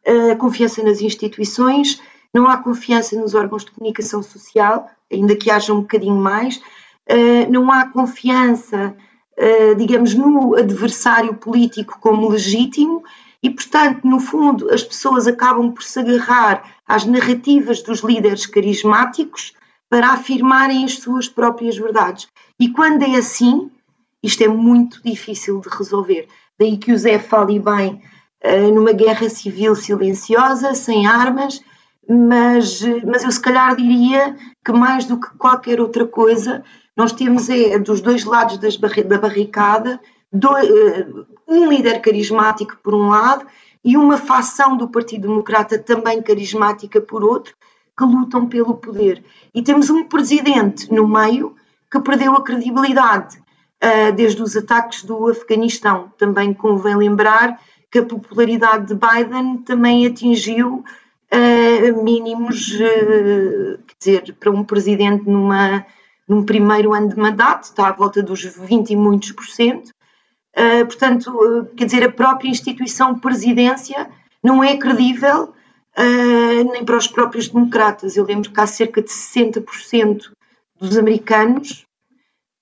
uh, 0.06 0.36
confiança 0.36 0.82
nas 0.82 1.00
instituições, 1.00 2.02
não 2.34 2.48
há 2.48 2.56
confiança 2.56 3.14
nos 3.18 3.32
órgãos 3.32 3.64
de 3.64 3.70
comunicação 3.70 4.24
social, 4.24 4.90
ainda 5.10 5.36
que 5.36 5.52
haja 5.52 5.72
um 5.72 5.82
bocadinho 5.82 6.16
mais, 6.16 6.56
uh, 6.56 7.50
não 7.50 7.70
há 7.70 7.86
confiança, 7.86 8.96
uh, 9.38 9.74
digamos, 9.76 10.14
no 10.14 10.56
adversário 10.56 11.34
político 11.34 11.98
como 12.00 12.28
legítimo 12.28 13.04
e, 13.40 13.48
portanto, 13.48 14.04
no 14.04 14.18
fundo, 14.18 14.72
as 14.74 14.82
pessoas 14.82 15.28
acabam 15.28 15.70
por 15.70 15.84
se 15.84 16.00
agarrar 16.00 16.74
às 16.84 17.04
narrativas 17.04 17.82
dos 17.82 18.00
líderes 18.00 18.46
carismáticos 18.46 19.52
para 19.88 20.08
afirmarem 20.08 20.84
as 20.84 20.94
suas 20.94 21.28
próprias 21.28 21.76
verdades. 21.76 22.26
E 22.58 22.70
quando 22.70 23.02
é 23.02 23.16
assim, 23.16 23.70
isto 24.24 24.42
é 24.42 24.48
muito 24.48 25.02
difícil 25.04 25.60
de 25.60 25.68
resolver. 25.68 26.26
Daí 26.58 26.78
que 26.78 26.92
o 26.92 26.96
Zé 26.96 27.18
fale 27.18 27.60
bem 27.60 28.00
uh, 28.42 28.74
numa 28.74 28.92
guerra 28.92 29.28
civil 29.28 29.76
silenciosa, 29.76 30.74
sem 30.74 31.06
armas, 31.06 31.60
mas, 32.08 32.80
mas 33.04 33.22
eu 33.22 33.30
se 33.30 33.40
calhar 33.40 33.76
diria 33.76 34.34
que 34.64 34.72
mais 34.72 35.04
do 35.04 35.20
que 35.20 35.28
qualquer 35.36 35.78
outra 35.78 36.06
coisa, 36.06 36.64
nós 36.96 37.12
temos 37.12 37.50
é, 37.50 37.78
dos 37.78 38.00
dois 38.00 38.24
lados 38.24 38.76
barri 38.78 39.02
da 39.04 39.18
barricada 39.18 40.00
do, 40.32 40.48
uh, 40.48 41.26
um 41.46 41.68
líder 41.68 42.00
carismático 42.00 42.78
por 42.82 42.94
um 42.94 43.10
lado 43.10 43.46
e 43.84 43.94
uma 43.94 44.16
facção 44.16 44.74
do 44.74 44.88
Partido 44.88 45.28
Democrata 45.28 45.78
também 45.78 46.22
carismática 46.22 46.98
por 46.98 47.22
outro, 47.22 47.54
que 47.96 48.04
lutam 48.04 48.48
pelo 48.48 48.74
poder. 48.74 49.22
E 49.54 49.62
temos 49.62 49.90
um 49.90 50.04
presidente 50.04 50.90
no 50.90 51.06
meio 51.06 51.54
que 51.92 52.00
perdeu 52.00 52.32
a 52.32 52.42
credibilidade 52.42 53.43
desde 54.16 54.42
os 54.42 54.56
ataques 54.56 55.02
do 55.04 55.28
Afeganistão. 55.28 56.12
Também 56.16 56.54
convém 56.54 56.96
lembrar 56.96 57.58
que 57.94 58.00
a 58.00 58.04
popularidade 58.04 58.88
de 58.88 58.94
Biden 58.94 59.58
também 59.58 60.04
atingiu 60.04 60.82
uh, 61.32 62.02
mínimos, 62.02 62.72
uh, 62.72 63.78
quer 63.86 63.96
dizer, 64.00 64.34
para 64.34 64.50
um 64.50 64.64
presidente 64.64 65.28
numa, 65.28 65.86
num 66.28 66.44
primeiro 66.44 66.92
ano 66.92 67.08
de 67.08 67.16
mandato, 67.16 67.62
está 67.62 67.86
à 67.86 67.92
volta 67.92 68.20
dos 68.20 68.42
20 68.42 68.90
e 68.90 68.96
muitos 68.96 69.30
por 69.30 69.46
cento. 69.46 69.90
Uh, 70.56 70.84
portanto, 70.86 71.68
quer 71.76 71.84
dizer, 71.84 72.02
a 72.02 72.10
própria 72.10 72.48
instituição 72.48 73.16
presidência 73.16 74.10
não 74.42 74.62
é 74.62 74.76
credível 74.76 75.54
nem 76.72 76.84
para 76.84 76.96
os 76.96 77.06
próprios 77.06 77.48
democratas. 77.48 78.16
Eu 78.16 78.24
lembro 78.24 78.50
que 78.50 78.60
há 78.60 78.66
cerca 78.66 79.00
de 79.00 79.08
60% 79.08 80.32
dos 80.80 80.98
americanos 80.98 81.86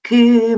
que, 0.02 0.56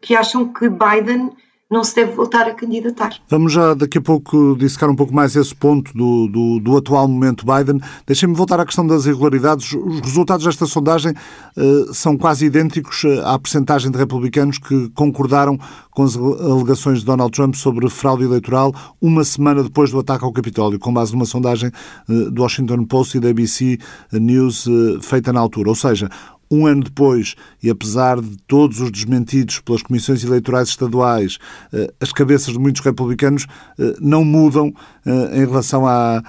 que 0.00 0.14
acham 0.14 0.52
que 0.52 0.68
Biden 0.68 1.30
não 1.70 1.84
se 1.84 1.94
deve 1.94 2.12
voltar 2.12 2.48
a 2.48 2.54
candidatar. 2.54 3.14
Vamos 3.28 3.52
já 3.52 3.74
daqui 3.74 3.98
a 3.98 4.02
pouco 4.02 4.56
dissecar 4.58 4.90
um 4.90 4.96
pouco 4.96 5.14
mais 5.14 5.36
esse 5.36 5.54
ponto 5.54 5.96
do, 5.96 6.26
do, 6.26 6.58
do 6.58 6.76
atual 6.76 7.06
momento 7.06 7.46
Biden. 7.46 7.80
Deixem-me 8.04 8.34
voltar 8.34 8.58
à 8.58 8.66
questão 8.66 8.84
das 8.84 9.06
irregularidades. 9.06 9.72
Os 9.72 10.00
resultados 10.00 10.44
desta 10.44 10.66
sondagem 10.66 11.12
uh, 11.12 11.94
são 11.94 12.16
quase 12.18 12.46
idênticos 12.46 13.04
eh, 13.04 13.22
à 13.24 13.38
percentagem 13.38 13.88
de 13.88 13.96
republicanos 13.96 14.58
que 14.58 14.88
concordaram 14.90 15.56
com 15.92 16.02
as 16.02 16.16
alegações 16.16 17.00
de 17.00 17.04
Donald 17.04 17.30
Trump 17.30 17.54
sobre 17.54 17.88
fraude 17.88 18.24
eleitoral 18.24 18.74
uma 19.00 19.22
semana 19.22 19.62
depois 19.62 19.92
do 19.92 19.98
ataque 20.00 20.24
ao 20.24 20.32
Capitólio, 20.32 20.78
com 20.78 20.92
base 20.92 21.12
numa 21.12 21.24
sondagem 21.24 21.70
uh, 22.08 22.30
do 22.32 22.42
Washington 22.42 22.84
Post 22.84 23.16
e 23.16 23.20
da 23.20 23.30
ABC 23.30 23.78
News 24.12 24.66
uh, 24.66 25.00
feita 25.00 25.32
na 25.32 25.38
altura. 25.38 25.68
Ou 25.68 25.76
seja, 25.76 26.10
um 26.50 26.66
ano 26.66 26.82
depois, 26.82 27.36
e 27.62 27.70
apesar 27.70 28.20
de 28.20 28.36
todos 28.46 28.80
os 28.80 28.90
desmentidos 28.90 29.60
pelas 29.60 29.82
comissões 29.82 30.24
eleitorais 30.24 30.68
estaduais, 30.68 31.38
eh, 31.72 31.92
as 32.00 32.12
cabeças 32.12 32.52
de 32.52 32.58
muitos 32.58 32.82
republicanos 32.82 33.46
eh, 33.78 33.94
não 34.00 34.24
mudam 34.24 34.74
eh, 35.06 35.42
em 35.42 35.46
relação 35.46 35.86
à, 35.86 36.22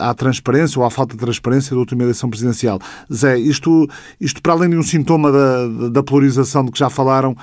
à 0.00 0.12
transparência 0.14 0.78
ou 0.80 0.84
à 0.84 0.90
falta 0.90 1.14
de 1.14 1.20
transparência 1.20 1.70
da 1.70 1.78
última 1.78 2.02
eleição 2.02 2.28
presidencial. 2.28 2.80
Zé, 3.12 3.38
isto, 3.38 3.88
isto 4.20 4.42
para 4.42 4.54
além 4.54 4.70
de 4.70 4.76
um 4.76 4.82
sintoma 4.82 5.30
da, 5.30 5.88
da 5.88 6.02
polarização 6.02 6.64
de 6.64 6.72
que 6.72 6.78
já 6.78 6.90
falaram, 6.90 7.36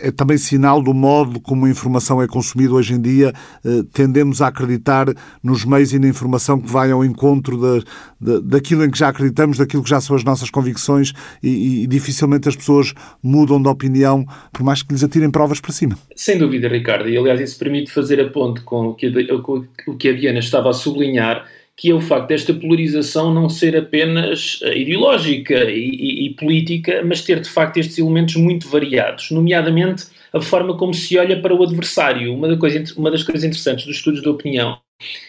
é 0.00 0.10
também 0.10 0.38
sinal 0.38 0.82
do 0.82 0.94
modo 0.94 1.40
como 1.40 1.66
a 1.66 1.70
informação 1.70 2.20
é 2.22 2.26
consumida 2.26 2.72
hoje 2.72 2.94
em 2.94 3.00
dia. 3.00 3.32
Eh, 3.64 3.82
tendemos 3.92 4.40
a 4.40 4.48
acreditar 4.48 5.06
nos 5.42 5.64
meios 5.64 5.92
e 5.92 5.98
na 5.98 6.08
informação 6.08 6.60
que 6.60 6.70
vai 6.70 6.90
ao 6.90 7.04
encontro 7.04 7.60
da, 7.60 7.84
da, 8.20 8.40
daquilo 8.40 8.84
em 8.84 8.90
que 8.90 8.98
já 8.98 9.08
acreditamos, 9.08 9.58
daquilo 9.58 9.82
que 9.82 9.90
já 9.90 10.00
são 10.00 10.16
as 10.16 10.24
nossas 10.24 10.50
convicções 10.50 11.12
e, 11.42 11.82
e, 11.82 11.86
dificilmente 11.86 12.48
as 12.48 12.56
pessoas 12.56 12.94
mudam 13.22 13.60
de 13.60 13.68
opinião 13.68 14.26
por 14.52 14.62
mais 14.62 14.82
que 14.82 14.92
lhes 14.92 15.04
atirem 15.04 15.30
provas 15.30 15.60
para 15.60 15.72
cima. 15.72 15.96
Sem 16.16 16.38
dúvida, 16.38 16.68
Ricardo. 16.68 17.08
E 17.08 17.16
aliás, 17.16 17.40
isso 17.40 17.58
permite 17.58 17.92
fazer 17.92 18.20
a 18.20 18.28
ponte 18.30 18.62
com 18.62 18.88
o 18.88 18.94
que 18.94 19.06
a, 19.06 19.90
o 19.90 19.96
que 19.96 20.08
a 20.08 20.12
Diana 20.12 20.38
estava 20.38 20.70
a 20.70 20.72
sublinhar 20.72 21.44
que 21.76 21.90
é 21.90 21.94
o 21.94 22.00
facto 22.00 22.28
desta 22.28 22.52
polarização 22.52 23.32
não 23.32 23.48
ser 23.48 23.76
apenas 23.76 24.60
eh, 24.62 24.78
ideológica 24.78 25.64
e, 25.64 25.88
e, 25.88 26.26
e, 26.26 26.30
política, 26.34 27.02
mas 27.04 27.22
ter 27.22 27.40
de 27.40 27.48
facto 27.48 27.78
estes 27.78 27.98
elementos 27.98 28.36
muito 28.36 28.68
variados, 28.68 29.30
nomeadamente 29.30 30.04
a 30.32 30.40
forma 30.40 30.76
como 30.76 30.92
se 30.94 31.18
olha 31.18 31.40
para 31.40 31.54
o 31.54 31.62
adversário. 31.62 32.34
Uma, 32.34 32.56
coisa, 32.56 32.84
uma 32.96 33.10
das 33.10 33.22
coisas 33.22 33.44
interessantes 33.44 33.86
dos 33.86 33.96
estudos 33.96 34.22
de 34.22 34.28
opinião 34.28 34.78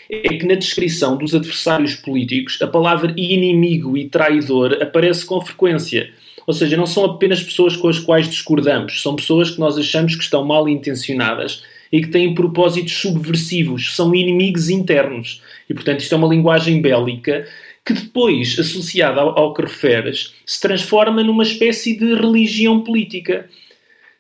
é 0.10 0.30
que 0.30 0.46
na 0.46 0.56
descrição 0.56 1.18
dos 1.18 1.34
adversários 1.34 1.96
políticos 1.96 2.62
a 2.62 2.68
palavra 2.68 3.14
inimigo 3.18 3.98
e 3.98 4.10
traidor 4.10 4.78
aparece 4.82 5.26
com 5.26 5.42
frequência. 5.42 6.12
Ou 6.46 6.54
seja, 6.54 6.76
não 6.76 6.86
são 6.86 7.06
apenas 7.06 7.42
pessoas 7.42 7.76
com 7.76 7.88
as 7.88 8.00
quais 8.00 8.28
discordamos, 8.28 9.02
são 9.02 9.16
pessoas 9.16 9.50
que 9.50 9.60
nós 9.60 9.78
achamos 9.78 10.16
que 10.16 10.24
estão 10.24 10.44
mal 10.44 10.68
intencionadas 10.68 11.64
e 11.94 12.02
que 12.02 12.08
têm 12.08 12.34
propósitos 12.34 12.92
subversivos, 12.92 13.96
são 13.96 14.16
inimigos 14.16 14.68
internos. 14.68 15.44
E, 15.70 15.76
portanto, 15.76 16.00
isto 16.00 16.16
é 16.16 16.18
uma 16.18 16.28
linguagem 16.28 16.82
bélica 16.82 17.48
que 17.86 17.94
depois, 17.94 18.58
associada 18.58 19.22
ao, 19.22 19.38
ao 19.38 19.54
que 19.54 19.62
referes, 19.62 20.34
se 20.44 20.60
transforma 20.60 21.24
numa 21.24 21.44
espécie 21.44 21.96
de 21.96 22.16
religião 22.16 22.82
política. 22.82 23.48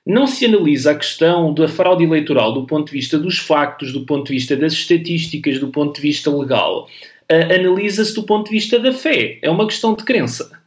Não 0.05 0.27
se 0.27 0.45
analisa 0.45 0.91
a 0.91 0.95
questão 0.95 1.51
da 1.51 1.67
fraude 1.67 2.03
eleitoral 2.03 2.53
do 2.53 2.67
ponto 2.67 2.87
de 2.87 2.93
vista 2.93 3.17
dos 3.17 3.39
factos, 3.39 3.91
do 3.91 4.05
ponto 4.05 4.27
de 4.27 4.33
vista 4.33 4.55
das 4.55 4.73
estatísticas, 4.73 5.57
do 5.57 5.69
ponto 5.69 5.95
de 5.95 6.01
vista 6.01 6.29
legal. 6.29 6.87
Analisa-se 7.27 8.13
do 8.13 8.21
ponto 8.21 8.45
de 8.45 8.51
vista 8.51 8.77
da 8.77 8.93
fé. 8.93 9.39
É 9.41 9.49
uma 9.49 9.65
questão 9.65 9.95
de 9.95 10.03
crença. 10.03 10.62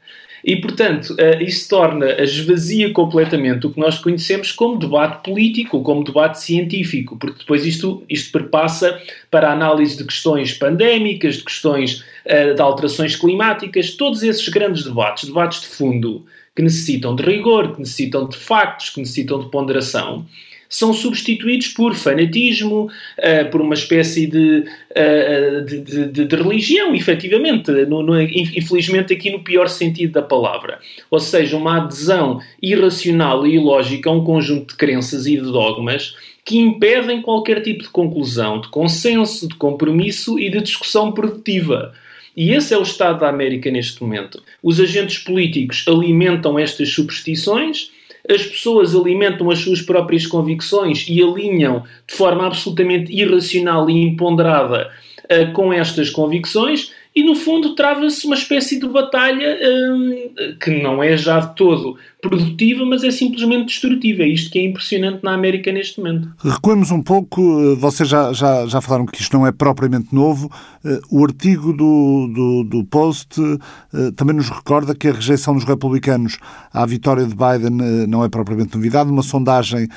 E, 0.47 0.55
portanto, 0.55 1.11
uh, 1.15 1.43
isso 1.43 1.69
torna, 1.69 2.23
esvazia 2.23 2.93
completamente 2.93 3.67
o 3.67 3.71
que 3.71 3.81
nós 3.81 3.99
conhecemos 3.99 4.53
como 4.53 4.79
debate 4.79 5.25
político, 5.25 5.83
como 5.83 6.05
debate 6.05 6.41
científico, 6.41 7.17
porque 7.17 7.41
depois 7.41 7.67
isto, 7.67 8.05
isto 8.09 8.31
perpassa 8.31 8.97
para 9.29 9.49
a 9.49 9.53
análise 9.53 9.97
de 9.97 10.05
questões 10.05 10.53
pandémicas, 10.53 11.39
de 11.39 11.45
questões 11.45 12.05
uh, 12.27 12.55
de 12.55 12.63
alterações 12.63 13.17
climáticas, 13.17 13.91
todos 13.91 14.23
esses 14.23 14.49
grandes 14.49 14.85
debates, 14.85 15.25
debates 15.25 15.63
de 15.63 15.67
fundo, 15.67 16.25
que 16.55 16.63
necessitam 16.63 17.17
de 17.17 17.25
rigor, 17.25 17.75
que 17.75 17.81
necessitam 17.81 18.29
de 18.29 18.37
factos, 18.37 18.91
que 18.91 19.01
necessitam 19.01 19.41
de 19.41 19.51
ponderação, 19.51 20.25
são 20.69 20.93
substituídos 20.93 21.69
por 21.69 21.95
fanatismo, 21.95 22.91
uh, 23.19 23.51
por 23.51 23.61
uma 23.61 23.75
espécie 23.75 24.27
de, 24.27 24.65
uh, 24.91 25.65
de, 25.65 25.81
de, 26.09 26.25
de, 26.25 26.37
religião, 26.37 26.95
efetivamente, 26.95 27.71
no, 27.71 28.03
no, 28.03 28.21
infelizmente 28.21 29.13
aqui 29.13 29.31
no 29.31 29.43
pior 29.43 29.69
sentido 29.69 30.13
da 30.13 30.23
palavra. 30.23 30.79
Ou 31.11 31.19
seja, 31.21 31.57
uma 31.57 31.79
adesão 31.79 32.41
irracional 32.63 33.47
e 33.47 33.55
ilógica 33.55 34.11
a 34.11 34.13
um 34.13 34.25
conjunto 34.25 34.73
de 34.73 34.77
crenças 34.77 35.27
e 35.27 35.37
de 35.37 35.43
dogmas 35.43 36.15
que 36.45 36.59
impedem 36.59 37.21
qualquer 37.21 37.61
tipo 37.61 37.83
de 37.83 37.89
conclusão, 37.89 38.61
de 38.61 38.69
consenso, 38.69 39.49
de 39.49 39.57
compromisso 39.57 40.39
e 40.39 40.49
de 40.49 40.63
discussão 40.63 41.11
produtiva. 41.11 41.93
E 42.37 42.53
esse 42.53 42.73
é 42.73 42.79
o 42.79 42.83
estado 42.83 43.21
da 43.21 43.29
América 43.29 43.71
neste 43.71 44.01
momento. 44.01 44.43
Os 44.63 44.79
agentes 44.79 45.19
políticos 45.19 45.85
alimentam 45.89 46.59
estas 46.59 46.91
superstições 46.91 47.91
as 48.29 48.43
pessoas 48.45 48.95
alimentam 48.95 49.51
as 49.51 49.59
suas 49.59 49.81
próprias 49.81 50.27
convicções 50.27 51.07
e 51.09 51.23
alinham 51.23 51.85
de 52.07 52.15
forma 52.15 52.47
absolutamente 52.47 53.13
irracional 53.13 53.89
e 53.89 54.03
imponderada 54.03 54.91
uh, 55.25 55.53
com 55.53 55.73
estas 55.73 56.11
convicções 56.11 56.93
e 57.15 57.23
no 57.23 57.35
fundo 57.35 57.75
trava-se 57.75 58.27
uma 58.27 58.37
espécie 58.37 58.79
de 58.79 58.87
batalha 58.87 59.59
hum, 59.63 60.31
que 60.61 60.71
não 60.71 61.03
é 61.03 61.17
já 61.17 61.41
de 61.41 61.57
todo 61.57 61.97
produtiva, 62.29 62.85
mas 62.85 63.05
é 63.05 63.11
simplesmente 63.11 63.67
destrutiva. 63.67 64.23
É 64.23 64.29
isto 64.29 64.51
que 64.51 64.59
é 64.59 64.65
impressionante 64.65 65.23
na 65.23 65.33
América 65.33 65.71
neste 65.73 65.99
momento. 65.99 66.29
Recuemos 66.39 66.91
um 66.91 67.03
pouco, 67.03 67.41
eh, 67.41 67.75
vocês 67.77 68.09
já, 68.09 68.33
já, 68.33 68.67
já 68.67 68.81
falaram 68.81 69.07
que 69.07 69.21
isto 69.21 69.37
não 69.37 69.47
é 69.47 69.53
propriamente 69.53 70.15
novo. 70.15 70.51
Eh, 70.85 71.01
o 71.11 71.25
artigo 71.25 71.73
do, 71.73 72.31
do, 72.35 72.65
do 72.65 72.85
Post 72.85 73.41
eh, 73.41 74.11
também 74.17 74.37
nos 74.37 74.49
recorda 74.49 74.95
que 74.95 75.09
a 75.09 75.13
rejeição 75.13 75.55
dos 75.55 75.65
republicanos 75.65 76.39
à 76.73 76.85
vitória 76.85 77.25
de 77.25 77.35
Biden 77.35 78.07
não 78.09 78.25
é 78.25 78.29
propriamente 78.29 78.77
novidade. 78.77 79.11
Uma 79.11 79.23
sondagem 79.23 79.89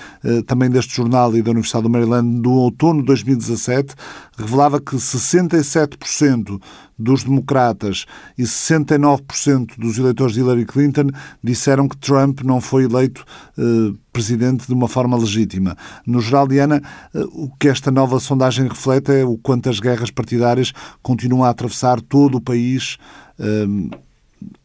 também 0.45 0.69
deste 0.69 0.95
jornal 0.95 1.35
e 1.35 1.41
da 1.41 1.51
Universidade 1.51 1.83
do 1.83 1.89
Maryland 1.89 2.41
do 2.41 2.51
outono 2.51 3.01
de 3.01 3.07
2017 3.07 3.95
revelava 4.37 4.79
que 4.79 4.95
67% 4.95 6.59
dos 6.99 7.23
democratas 7.23 8.05
e 8.37 8.43
69% 8.43 9.77
dos 9.77 9.97
eleitores 9.97 10.33
de 10.33 10.41
Hillary 10.41 10.65
Clinton 10.65 11.07
disseram 11.41 11.87
que 11.87 11.97
Trump 11.97 12.18
não 12.43 12.61
foi 12.61 12.83
eleito 12.83 13.25
eh, 13.57 13.93
presidente 14.11 14.67
de 14.67 14.73
uma 14.73 14.87
forma 14.87 15.17
legítima. 15.17 15.77
No 16.05 16.21
geral, 16.21 16.47
Diana, 16.47 16.81
eh, 17.13 17.23
o 17.31 17.49
que 17.59 17.67
esta 17.67 17.91
nova 17.91 18.19
sondagem 18.19 18.67
reflete 18.67 19.11
é 19.11 19.25
o 19.25 19.37
quanto 19.37 19.69
as 19.69 19.79
guerras 19.79 20.11
partidárias 20.11 20.73
continuam 21.01 21.43
a 21.43 21.49
atravessar 21.49 22.01
todo 22.01 22.35
o 22.35 22.41
país. 22.41 22.97
Eh, 23.39 23.97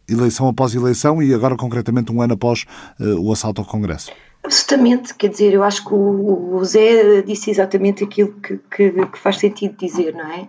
eleição 0.08 0.48
após 0.48 0.74
eleição 0.74 1.22
e 1.22 1.32
agora 1.32 1.56
concretamente 1.56 2.12
um 2.12 2.20
ano 2.20 2.34
após 2.34 2.64
uh, 3.00 3.18
o 3.20 3.32
assalto 3.32 3.60
ao 3.62 3.66
Congresso. 3.66 4.12
Absolutamente, 4.44 5.14
quer 5.14 5.28
dizer, 5.28 5.54
eu 5.54 5.62
acho 5.64 5.82
que 5.82 5.94
o, 5.94 6.56
o 6.56 6.64
Zé 6.64 7.22
disse 7.22 7.50
exatamente 7.50 8.04
aquilo 8.04 8.32
que, 8.34 8.58
que, 8.70 8.90
que, 9.06 9.18
faz 9.18 9.38
sentido 9.38 9.74
dizer, 9.78 10.12
não 10.12 10.30
é? 10.30 10.46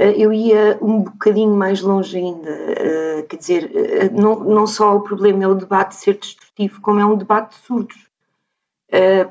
Eh, 0.00 0.14
eu 0.16 0.32
ia 0.32 0.78
um 0.80 1.02
bocadinho 1.02 1.54
mais 1.54 1.82
longe 1.82 2.16
ainda. 2.16 2.50
Eh, 2.50 3.26
quer 3.28 3.36
dizer, 3.36 3.70
eh, 3.74 4.08
não, 4.10 4.40
não 4.40 4.66
só 4.66 4.96
o 4.96 5.02
problema 5.02 5.44
é 5.44 5.46
o 5.46 5.54
debate 5.54 5.94
ser 5.94 6.14
destrutivo, 6.18 6.80
como 6.80 6.98
é 7.00 7.04
um 7.04 7.16
debate 7.16 7.50
de 7.50 7.66
surdos. 7.66 8.10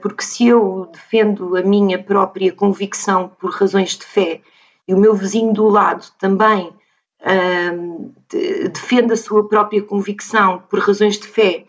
Porque 0.01 0.23
se 0.23 0.47
eu 0.47 0.89
defendo 0.93 1.57
a 1.57 1.61
minha 1.61 2.01
própria 2.01 2.53
convicção 2.53 3.27
por 3.27 3.51
razões 3.51 3.97
de 3.97 4.05
fé 4.05 4.41
e 4.87 4.93
o 4.93 4.97
meu 4.97 5.13
vizinho 5.13 5.51
do 5.51 5.67
lado 5.67 6.05
também 6.17 6.71
defende 8.73 9.11
a 9.11 9.17
sua 9.17 9.45
própria 9.49 9.83
convicção 9.83 10.63
por 10.69 10.79
razões 10.79 11.19
de 11.19 11.27
fé 11.27 11.65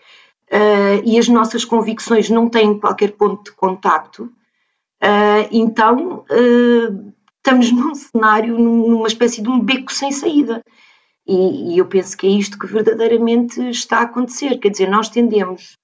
e 1.04 1.18
as 1.18 1.26
nossas 1.26 1.64
convicções 1.64 2.30
não 2.30 2.48
têm 2.48 2.78
qualquer 2.78 3.10
ponto 3.10 3.50
de 3.50 3.56
contacto, 3.56 4.30
então 5.50 6.24
estamos 7.40 7.70
num 7.72 7.94
cenário, 7.94 8.58
numa 8.58 9.08
espécie 9.08 9.42
de 9.42 9.48
um 9.48 9.60
beco 9.60 9.92
sem 9.92 10.12
saída. 10.12 10.62
E, 11.26 11.74
e, 11.74 11.78
eu 11.78 11.86
penso 11.86 12.16
que 12.16 12.26
é 12.26 12.30
isto 12.30 12.58
que 12.58 12.66
verdadeiramente 12.66 13.60
está 13.70 13.98
a 13.98 14.02
acontecer. 14.02 14.58
Quer 14.58 14.70
dizer, 14.70 14.88
nós 14.88 15.08
tendemos, 15.08 15.76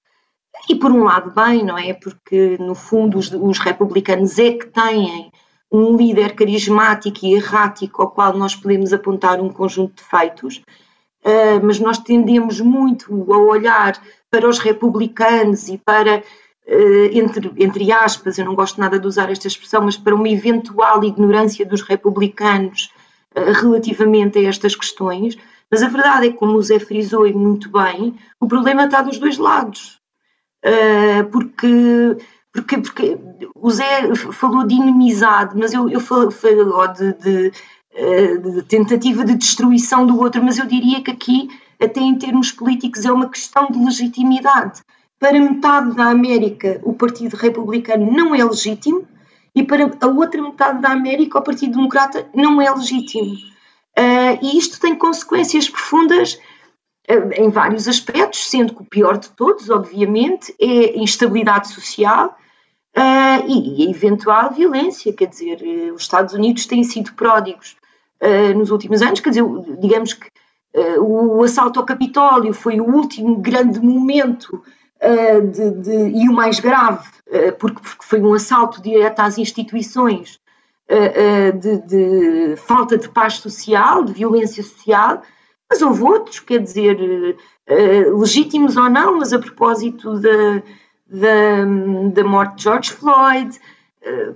e 0.69 0.75
por 0.75 0.91
um 0.91 1.03
lado 1.03 1.31
bem, 1.31 1.63
não 1.63 1.77
é? 1.77 1.93
Porque 1.93 2.57
no 2.59 2.75
fundo 2.75 3.17
os, 3.17 3.31
os 3.31 3.59
republicanos 3.59 4.37
é 4.39 4.51
que 4.51 4.65
têm 4.67 5.31
um 5.71 5.95
líder 5.95 6.33
carismático 6.35 7.25
e 7.25 7.33
errático 7.33 8.01
ao 8.01 8.11
qual 8.11 8.35
nós 8.37 8.55
podemos 8.55 8.93
apontar 8.93 9.41
um 9.41 9.49
conjunto 9.49 9.95
de 9.95 10.03
feitos, 10.03 10.61
uh, 11.25 11.63
mas 11.63 11.79
nós 11.79 11.97
tendemos 11.97 12.61
muito 12.61 13.31
a 13.31 13.37
olhar 13.37 14.01
para 14.31 14.47
os 14.47 14.59
republicanos 14.59 15.67
e 15.67 15.77
para 15.77 16.23
entre, 17.13 17.51
entre 17.57 17.91
aspas, 17.93 18.37
eu 18.37 18.45
não 18.45 18.53
gosto 18.53 18.79
nada 18.79 18.99
de 18.99 19.07
usar 19.07 19.31
esta 19.31 19.47
expressão, 19.47 19.83
mas 19.83 19.95
para 19.95 20.13
uma 20.13 20.27
eventual 20.27 21.01
ignorância 21.03 21.65
dos 21.65 21.81
republicanos 21.81 22.91
eh, 23.33 23.51
relativamente 23.53 24.37
a 24.37 24.43
estas 24.43 24.75
questões. 24.75 25.37
Mas 25.71 25.81
a 25.81 25.87
verdade 25.87 26.27
é 26.27 26.31
que, 26.31 26.37
como 26.37 26.57
o 26.57 26.61
Zé 26.61 26.79
frisou 26.79 27.25
e 27.25 27.33
muito 27.33 27.69
bem, 27.71 28.15
o 28.39 28.47
problema 28.47 28.85
está 28.85 29.01
dos 29.01 29.17
dois 29.17 29.37
lados. 29.37 30.01
Eh, 30.61 31.23
porque, 31.23 32.17
porque, 32.51 32.77
porque 32.79 33.17
o 33.55 33.69
Zé 33.71 34.13
falou 34.15 34.65
de 34.65 34.75
inimizade, 34.75 35.57
mas 35.57 35.73
eu, 35.73 35.89
eu 35.89 36.01
falo 36.01 36.27
de, 36.27 37.13
de, 37.13 37.51
de 38.41 38.63
tentativa 38.63 39.23
de 39.23 39.35
destruição 39.35 40.05
do 40.05 40.19
outro, 40.19 40.43
mas 40.43 40.57
eu 40.57 40.65
diria 40.65 41.01
que 41.01 41.11
aqui, 41.11 41.49
até 41.81 42.01
em 42.01 42.15
termos 42.17 42.51
políticos, 42.51 43.05
é 43.05 43.11
uma 43.11 43.29
questão 43.29 43.67
de 43.71 43.79
legitimidade 43.79 44.81
para 45.19 45.39
metade 45.39 45.95
da 45.95 46.05
América 46.05 46.79
o 46.83 46.93
Partido 46.93 47.35
Republicano 47.35 48.11
não 48.11 48.35
é 48.35 48.43
legítimo 48.43 49.07
e 49.55 49.63
para 49.63 49.89
a 50.01 50.07
outra 50.07 50.41
metade 50.41 50.81
da 50.81 50.89
América 50.89 51.39
o 51.39 51.41
Partido 51.41 51.75
Democrata 51.77 52.27
não 52.33 52.61
é 52.61 52.71
legítimo. 52.71 53.33
Uh, 53.97 54.37
e 54.43 54.55
isto 54.55 54.79
tem 54.79 54.95
consequências 54.95 55.67
profundas 55.67 56.35
uh, 57.09 57.33
em 57.35 57.49
vários 57.49 57.87
aspectos, 57.87 58.47
sendo 58.47 58.75
que 58.75 58.83
o 58.83 58.85
pior 58.85 59.17
de 59.17 59.29
todos, 59.31 59.71
obviamente, 59.71 60.53
é 60.61 60.91
a 60.91 60.97
instabilidade 60.97 61.69
social 61.69 62.37
uh, 62.95 63.47
e 63.47 63.87
a 63.87 63.89
eventual 63.89 64.53
violência. 64.53 65.11
Quer 65.11 65.25
dizer, 65.25 65.59
os 65.91 66.03
Estados 66.03 66.35
Unidos 66.35 66.67
têm 66.67 66.83
sido 66.83 67.13
pródigos 67.13 67.75
nos 68.55 68.71
últimos 68.71 69.03
anos, 69.03 69.19
quer 69.19 69.29
dizer, 69.29 69.43
digamos 69.79 70.13
que 70.13 70.27
o 70.99 71.43
assalto 71.43 71.79
ao 71.79 71.85
Capitólio 71.85 72.51
foi 72.51 72.81
o 72.81 72.95
último 72.95 73.35
grande 73.35 73.79
momento 73.79 74.63
uh, 75.01 75.47
de, 75.47 75.71
de, 75.71 76.17
e 76.17 76.29
o 76.29 76.33
mais 76.33 76.59
grave, 76.59 77.07
uh, 77.27 77.53
porque, 77.57 77.81
porque, 77.81 78.05
foi 78.05 78.21
um 78.21 78.33
assalto 78.33 78.81
direto 78.81 79.19
às 79.19 79.37
instituições 79.37 80.39
uh, 80.89 81.57
de, 81.57 81.77
de, 81.81 82.55
falta 82.57 82.97
de 82.97 83.09
paz 83.09 83.35
social, 83.35 84.03
de 84.03 84.13
violência 84.13 84.63
social, 84.63 85.21
mas 85.69 85.81
houve 85.81 86.03
outros, 86.03 86.39
quer 86.39 86.59
dizer, 86.59 86.97
legítimos 88.17 88.77
ou 88.77 88.89
não, 88.89 89.17
mas 89.17 89.33
a 89.33 89.39
propósito 89.39 90.17
da, 90.17 90.63
da, 91.05 91.65
da 92.13 92.23
morte 92.23 92.55
de 92.55 92.63
George 92.63 92.93
Floyd, 92.93 93.59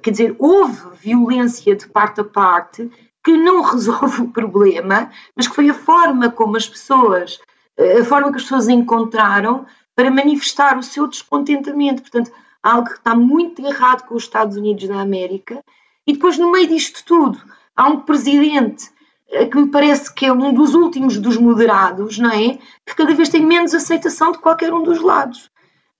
quer 0.03 0.11
dizer, 0.11 0.35
houve 0.37 0.77
violência 1.01 1.73
de 1.73 1.87
parte 1.87 2.19
a 2.19 2.25
parte 2.25 2.91
que 3.23 3.37
não 3.37 3.61
resolve 3.71 4.23
o 4.23 4.27
problema, 4.27 5.09
mas 5.33 5.47
que 5.47 5.55
foi 5.55 5.69
a 5.69 5.73
forma 5.73 6.29
como 6.29 6.57
as 6.57 6.67
pessoas, 6.67 7.39
a 7.79 8.03
forma 8.03 8.29
que 8.29 8.35
as 8.35 8.43
pessoas 8.43 8.67
encontraram 8.67 9.65
para 10.01 10.09
manifestar 10.09 10.79
o 10.79 10.83
seu 10.83 11.05
descontentamento. 11.05 12.01
Portanto, 12.01 12.31
algo 12.63 12.89
que 12.89 12.97
está 12.97 13.13
muito 13.13 13.63
errado 13.63 14.07
com 14.07 14.15
os 14.15 14.23
Estados 14.23 14.57
Unidos 14.57 14.87
da 14.87 14.99
América. 14.99 15.63
E 16.07 16.13
depois, 16.13 16.39
no 16.39 16.51
meio 16.51 16.67
disto 16.67 17.03
tudo, 17.05 17.39
há 17.75 17.87
um 17.87 17.99
presidente 17.99 18.89
eh, 19.29 19.45
que 19.45 19.57
me 19.57 19.67
parece 19.67 20.11
que 20.11 20.25
é 20.25 20.33
um 20.33 20.51
dos 20.55 20.73
últimos 20.73 21.19
dos 21.19 21.37
moderados, 21.37 22.17
não 22.17 22.31
é? 22.31 22.57
Que 22.83 22.95
cada 22.95 23.13
vez 23.13 23.29
tem 23.29 23.45
menos 23.45 23.75
aceitação 23.75 24.31
de 24.31 24.39
qualquer 24.39 24.73
um 24.73 24.81
dos 24.81 24.99
lados. 25.01 25.51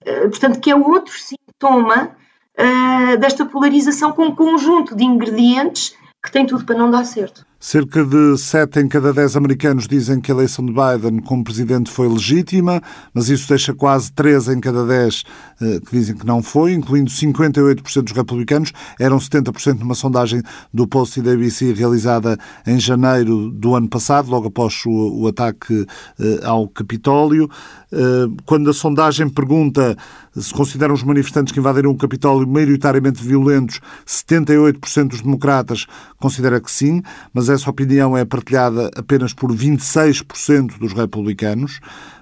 Eh, 0.04 0.28
portanto, 0.28 0.60
que 0.60 0.72
é 0.72 0.76
outro 0.76 1.14
sintoma 1.14 2.18
uh, 2.58 3.18
desta 3.20 3.46
polarização 3.46 4.14
com 4.14 4.26
um 4.26 4.36
conjunto 4.36 4.96
de 4.96 5.04
ingredientes 5.04 5.96
que 6.24 6.32
tem 6.32 6.48
tudo 6.48 6.66
para 6.66 6.76
não 6.76 6.90
dar 6.90 7.04
certo. 7.04 7.46
Cerca 7.64 8.04
de 8.04 8.40
7 8.40 8.80
em 8.80 8.88
cada 8.88 9.14
10 9.14 9.36
americanos 9.36 9.88
dizem 9.88 10.20
que 10.20 10.32
a 10.32 10.34
eleição 10.34 10.66
de 10.66 10.74
Biden 10.74 11.20
como 11.20 11.44
presidente 11.44 11.92
foi 11.92 12.10
legítima, 12.10 12.82
mas 13.14 13.30
isso 13.30 13.48
deixa 13.48 13.72
quase 13.72 14.12
3 14.14 14.48
em 14.48 14.60
cada 14.60 14.84
10 14.84 15.24
eh, 15.62 15.80
que 15.80 15.92
dizem 15.92 16.16
que 16.16 16.26
não 16.26 16.42
foi, 16.42 16.74
incluindo 16.74 17.12
58% 17.12 18.02
dos 18.02 18.14
republicanos. 18.14 18.74
Eram 19.00 19.20
70% 19.20 19.78
numa 19.78 19.94
sondagem 19.94 20.42
do 20.74 20.88
Post 20.88 21.22
da 21.22 21.34
ABC 21.34 21.72
realizada 21.72 22.36
em 22.66 22.80
janeiro 22.80 23.52
do 23.52 23.76
ano 23.76 23.88
passado, 23.88 24.32
logo 24.32 24.48
após 24.48 24.84
o, 24.88 25.22
o 25.22 25.28
ataque 25.28 25.86
eh, 26.20 26.40
ao 26.44 26.68
Capitólio. 26.68 27.48
Eh, 27.92 28.26
quando 28.44 28.72
a 28.72 28.74
sondagem 28.74 29.30
pergunta 29.30 29.96
se 30.40 30.54
consideram 30.54 30.94
os 30.94 31.04
manifestantes 31.04 31.52
que 31.52 31.60
invadiram 31.60 31.92
o 31.92 31.98
Capitólio 31.98 32.48
maioritariamente 32.48 33.24
violentos, 33.24 33.82
78% 34.08 35.10
dos 35.10 35.22
democratas 35.22 35.86
considera 36.18 36.62
que 36.62 36.72
sim, 36.72 37.02
mas 37.34 37.50
essa 37.50 37.70
opinião 37.70 38.16
é 38.16 38.24
partilhada 38.24 38.90
apenas 38.96 39.34
por 39.34 39.52
26% 39.52 40.80
dos 40.80 40.94
republicanos. 40.94 41.80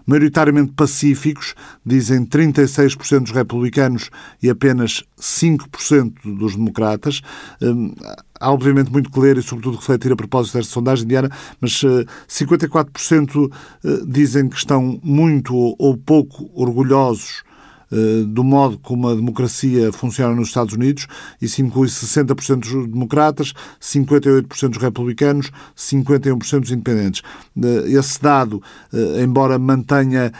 Maioritariamente 0.07 0.71
pacíficos, 0.71 1.53
dizem 1.85 2.25
36% 2.25 3.19
dos 3.19 3.31
republicanos 3.31 4.09
e 4.41 4.49
apenas 4.49 5.03
5% 5.19 6.35
dos 6.35 6.55
democratas. 6.55 7.21
Hum, 7.61 7.93
há 8.39 8.51
obviamente 8.51 8.91
muito 8.91 9.11
que 9.11 9.19
ler 9.19 9.37
e, 9.37 9.43
sobretudo, 9.43 9.77
refletir 9.77 10.11
a 10.11 10.15
propósito 10.15 10.57
desta 10.57 10.73
sondagem, 10.73 11.05
Diana, 11.05 11.29
mas 11.61 11.83
54% 12.27 13.51
eh, 13.83 13.87
eh, 13.87 14.01
dizem 14.07 14.49
que 14.49 14.57
estão 14.57 14.99
muito 15.03 15.55
ou 15.55 15.95
pouco 15.95 16.49
orgulhosos 16.55 17.43
do 18.27 18.43
modo 18.43 18.77
como 18.77 19.07
a 19.07 19.15
democracia 19.15 19.91
funciona 19.91 20.35
nos 20.35 20.49
Estados 20.49 20.73
Unidos. 20.73 21.07
Isso 21.41 21.61
inclui 21.61 21.87
60% 21.87 22.59
dos 22.59 22.87
democratas, 22.87 23.53
58% 23.81 24.69
dos 24.69 24.81
republicanos, 24.81 25.51
51% 25.75 26.59
dos 26.59 26.71
independentes. 26.71 27.21
Eh, 27.57 27.91
esse 27.91 28.21
dado, 28.21 28.61
eh, 28.93 29.23
embora 29.23 29.57
mantenha 29.57 30.31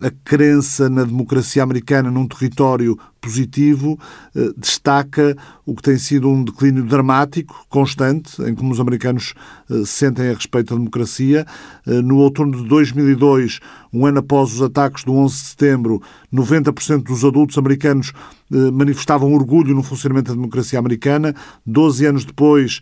a 0.00 0.10
crença 0.24 0.88
na 0.88 1.04
democracia 1.04 1.62
americana 1.62 2.10
num 2.10 2.26
território 2.26 2.98
positivo, 3.26 3.98
eh, 4.36 4.52
destaca 4.56 5.36
o 5.66 5.74
que 5.74 5.82
tem 5.82 5.98
sido 5.98 6.28
um 6.28 6.44
declínio 6.44 6.84
dramático, 6.84 7.66
constante, 7.68 8.40
em 8.42 8.54
como 8.54 8.72
os 8.72 8.78
americanos 8.78 9.34
eh, 9.68 9.82
sentem 9.84 10.30
a 10.30 10.32
respeito 10.32 10.70
da 10.70 10.78
democracia. 10.78 11.44
Eh, 11.84 12.00
no 12.02 12.18
outono 12.18 12.62
de 12.62 12.68
2002, 12.68 13.58
um 13.92 14.06
ano 14.06 14.20
após 14.20 14.54
os 14.54 14.62
ataques 14.62 15.02
do 15.02 15.12
11 15.12 15.34
de 15.34 15.40
setembro, 15.40 16.00
90% 16.32 17.02
dos 17.02 17.24
adultos 17.24 17.58
americanos 17.58 18.12
manifestavam 18.48 19.34
orgulho 19.34 19.74
no 19.74 19.82
funcionamento 19.82 20.28
da 20.28 20.34
democracia 20.34 20.78
americana. 20.78 21.34
Doze 21.66 22.06
anos 22.06 22.24
depois, 22.24 22.80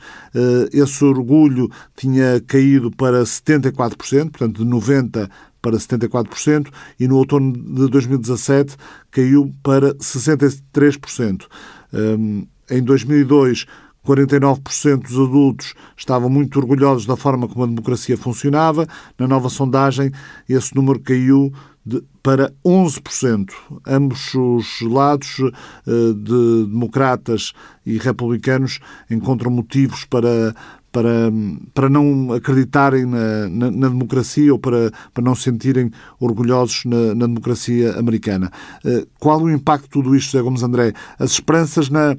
esse 0.72 1.04
orgulho 1.04 1.70
tinha 1.96 2.38
caído 2.46 2.90
para 2.90 3.22
74%, 3.22 4.30
portanto, 4.30 4.62
de 4.62 4.70
90% 4.70 5.30
para 5.64 5.79
74% 5.79 6.68
e 7.00 7.09
no 7.09 7.16
outono 7.16 7.53
de 7.53 7.88
2017 7.88 8.77
caiu 9.11 9.50
para 9.62 9.94
63%. 9.94 11.46
Hum, 11.90 12.46
em 12.70 12.83
2002, 12.83 13.64
49% 14.07 15.03
dos 15.09 15.12
adultos 15.12 15.74
estavam 15.96 16.29
muito 16.29 16.59
orgulhosos 16.59 17.07
da 17.07 17.16
forma 17.16 17.48
como 17.48 17.64
a 17.64 17.66
democracia 17.66 18.18
funcionava. 18.18 18.87
Na 19.18 19.27
nova 19.27 19.48
sondagem, 19.48 20.12
esse 20.46 20.74
número 20.77 21.00
caiu 21.00 21.50
de, 21.85 22.03
para 22.22 22.53
11%. 22.64 23.50
Ambos 23.87 24.35
os 24.35 24.83
lados, 24.83 25.38
eh, 25.40 26.12
de 26.14 26.66
democratas 26.66 27.53
e 27.87 27.96
republicanos, 27.96 28.81
encontram 29.11 29.50
motivos 29.50 30.05
para, 30.05 30.55
para, 30.94 31.33
para 31.74 31.88
não 31.88 32.33
acreditarem 32.33 33.04
na, 33.04 33.48
na, 33.48 33.70
na, 33.72 33.88
democracia 33.88 34.52
ou 34.52 34.61
para, 34.61 34.92
para 35.12 35.24
não 35.24 35.35
se 35.35 35.42
sentirem 35.42 35.90
orgulhosos 36.20 36.85
na, 36.85 37.16
na 37.16 37.26
democracia 37.26 37.98
americana. 37.98 38.48
Uh, 38.85 39.04
qual 39.18 39.42
o 39.42 39.50
impacto 39.50 39.85
de 39.87 39.90
tudo 39.90 40.14
isto, 40.14 40.30
José 40.30 40.44
Gomes 40.44 40.62
André? 40.62 40.92
As 41.18 41.33
esperanças 41.33 41.90
na 41.90 42.16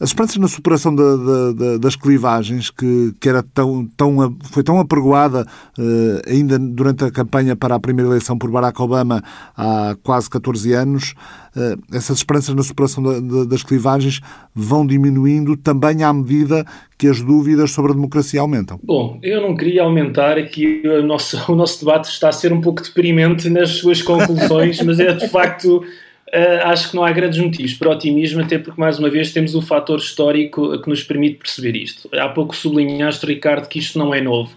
as 0.00 0.10
esperanças 0.10 0.36
na 0.36 0.46
superação 0.46 0.94
da, 0.94 1.16
da, 1.52 1.76
das 1.78 1.96
clivagens, 1.96 2.70
que, 2.70 3.12
que 3.20 3.28
era 3.28 3.42
tão, 3.42 3.84
tão, 3.96 4.36
foi 4.44 4.62
tão 4.62 4.78
apregoada 4.78 5.44
uh, 5.76 6.30
ainda 6.30 6.56
durante 6.58 7.04
a 7.04 7.10
campanha 7.10 7.56
para 7.56 7.74
a 7.74 7.80
primeira 7.80 8.08
eleição 8.08 8.38
por 8.38 8.50
Barack 8.50 8.80
Obama 8.80 9.22
há 9.56 9.96
quase 10.02 10.30
14 10.30 10.72
anos, 10.72 11.14
uh, 11.56 11.80
essas 11.92 12.18
esperanças 12.18 12.54
na 12.54 12.62
superação 12.62 13.02
da, 13.02 13.44
das 13.44 13.64
clivagens 13.64 14.20
vão 14.54 14.86
diminuindo 14.86 15.56
também 15.56 16.04
à 16.04 16.12
medida 16.12 16.64
que 16.96 17.08
as 17.08 17.20
dúvidas 17.20 17.72
sobre 17.72 17.90
a 17.90 17.94
democracia 17.94 18.40
aumentam. 18.40 18.78
Bom, 18.82 19.18
eu 19.20 19.42
não 19.42 19.56
queria 19.56 19.82
aumentar 19.82 20.38
aqui 20.38 20.82
o 20.84 21.02
nosso, 21.02 21.40
o 21.50 21.56
nosso 21.56 21.80
debate 21.80 22.08
está 22.08 22.28
a 22.28 22.32
ser 22.32 22.52
um 22.52 22.60
pouco 22.60 22.82
deprimente 22.82 23.48
nas 23.50 23.70
suas 23.70 24.00
conclusões, 24.00 24.80
mas 24.80 25.00
é 25.00 25.12
de 25.12 25.28
facto 25.28 25.82
Uh, 26.28 26.60
acho 26.64 26.90
que 26.90 26.96
não 26.96 27.04
há 27.04 27.10
grandes 27.10 27.38
motivos 27.38 27.72
para 27.74 27.90
otimismo, 27.90 28.42
até 28.42 28.58
porque, 28.58 28.78
mais 28.78 28.98
uma 28.98 29.08
vez, 29.08 29.32
temos 29.32 29.54
o 29.54 29.62
fator 29.62 29.98
histórico 29.98 30.78
que 30.80 30.88
nos 30.88 31.02
permite 31.02 31.36
perceber 31.36 31.74
isto. 31.76 32.08
Há 32.12 32.28
pouco 32.28 32.54
sublinhaste, 32.54 33.24
Ricardo, 33.24 33.66
que 33.66 33.78
isto 33.78 33.98
não 33.98 34.12
é 34.12 34.20
novo. 34.20 34.50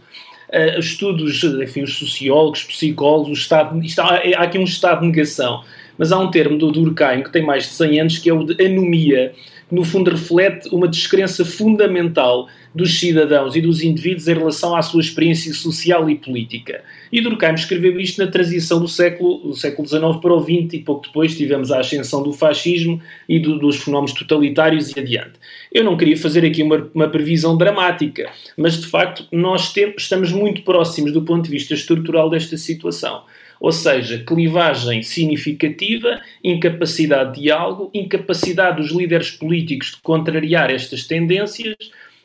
Uh, 0.50 0.80
estudos, 0.80 1.44
enfim, 1.44 1.84
os 1.84 1.98
sociólogos, 1.98 2.66
psicólogos, 2.66 3.40
estado, 3.40 3.82
isto, 3.82 4.00
há, 4.00 4.16
há, 4.16 4.44
aqui 4.44 4.58
um 4.58 4.66
estado 4.66 5.00
de 5.00 5.08
negação, 5.08 5.64
mas 5.98 6.12
há 6.12 6.20
um 6.20 6.30
termo 6.30 6.58
do 6.58 6.72
Durkheim 6.72 7.24
que 7.24 7.32
tem 7.32 7.42
mais 7.42 7.64
de 7.64 7.70
100 7.70 8.02
anos, 8.02 8.18
que 8.18 8.30
é 8.30 8.34
o 8.34 8.44
de 8.44 8.66
anomia, 8.66 9.34
no 9.72 9.86
fundo 9.86 10.12
reflete 10.12 10.68
uma 10.70 10.88
descrença 10.88 11.46
fundamental 11.46 12.48
dos 12.74 13.00
cidadãos 13.00 13.56
e 13.56 13.62
dos 13.62 13.82
indivíduos 13.82 14.28
em 14.28 14.34
relação 14.34 14.76
à 14.76 14.82
sua 14.82 15.02
experiência 15.02 15.54
social 15.54 16.10
e 16.10 16.16
política. 16.16 16.84
E 17.12 17.22
Durkheim 17.22 17.54
escreveu 17.54 18.00
isto 18.00 18.24
na 18.24 18.30
transição 18.30 18.80
do 18.80 18.88
século, 18.88 19.40
do 19.40 19.56
século 19.56 19.88
XIX 19.88 20.02
para 20.22 20.34
o 20.34 20.42
XX 20.42 20.74
e 20.74 20.80
pouco 20.80 21.08
depois 21.08 21.36
tivemos 21.36 21.72
a 21.72 21.80
ascensão 21.80 22.24
do 22.24 22.32
fascismo 22.32 23.02
e 23.28 23.40
do, 23.40 23.60
dos 23.60 23.78
fenómenos 23.78 24.14
totalitários 24.14 24.96
e 24.96 25.00
adiante. 25.00 25.34
Eu 25.72 25.84
não 25.84 25.98
queria 25.98 26.18
fazer 26.18 26.46
aqui 26.46 26.64
uma, 26.64 26.90
uma 26.94 27.10
previsão 27.10 27.58
dramática, 27.58 28.30
mas 28.58 28.80
de 28.80 28.88
facto 28.88 29.26
nós 29.32 29.72
temos, 29.74 30.04
estamos 30.04 30.32
muito 30.32 30.64
próximos 30.64 31.12
do 31.12 31.22
ponto 31.22 31.46
de 31.46 31.52
vista 31.52 31.74
estrutural 31.74 32.30
desta 32.30 32.58
situação. 32.58 33.24
Ou 33.62 33.72
seja, 33.72 34.24
clivagem 34.26 35.04
significativa, 35.04 36.20
incapacidade 36.44 37.36
de 37.36 37.42
diálogo, 37.44 37.92
incapacidade 37.94 38.82
dos 38.82 38.92
líderes 38.92 39.30
políticos 39.30 39.92
de 39.92 40.02
contrariar 40.02 40.72
estas 40.72 41.06
tendências, 41.06 41.76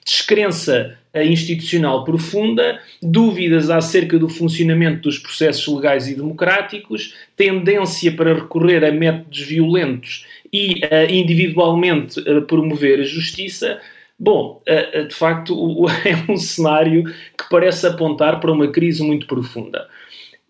descrença 0.02 0.96
institucional 1.14 2.04
profunda, 2.04 2.80
dúvidas 3.02 3.68
acerca 3.68 4.18
do 4.18 4.30
funcionamento 4.30 5.02
dos 5.02 5.18
processos 5.18 5.74
legais 5.74 6.08
e 6.08 6.14
democráticos, 6.14 7.14
tendência 7.36 8.12
para 8.12 8.34
recorrer 8.34 8.82
a 8.82 8.90
métodos 8.90 9.40
violentos 9.40 10.24
e 10.50 10.80
individualmente 11.10 12.18
uh, 12.20 12.42
promover 12.42 13.00
a 13.00 13.04
justiça. 13.04 13.78
Bom, 14.18 14.62
uh, 14.66 15.06
de 15.06 15.14
facto, 15.14 15.86
é 16.02 16.32
um 16.32 16.36
cenário 16.38 17.04
que 17.04 17.48
parece 17.50 17.86
apontar 17.86 18.40
para 18.40 18.52
uma 18.52 18.68
crise 18.68 19.02
muito 19.02 19.26
profunda. 19.26 19.86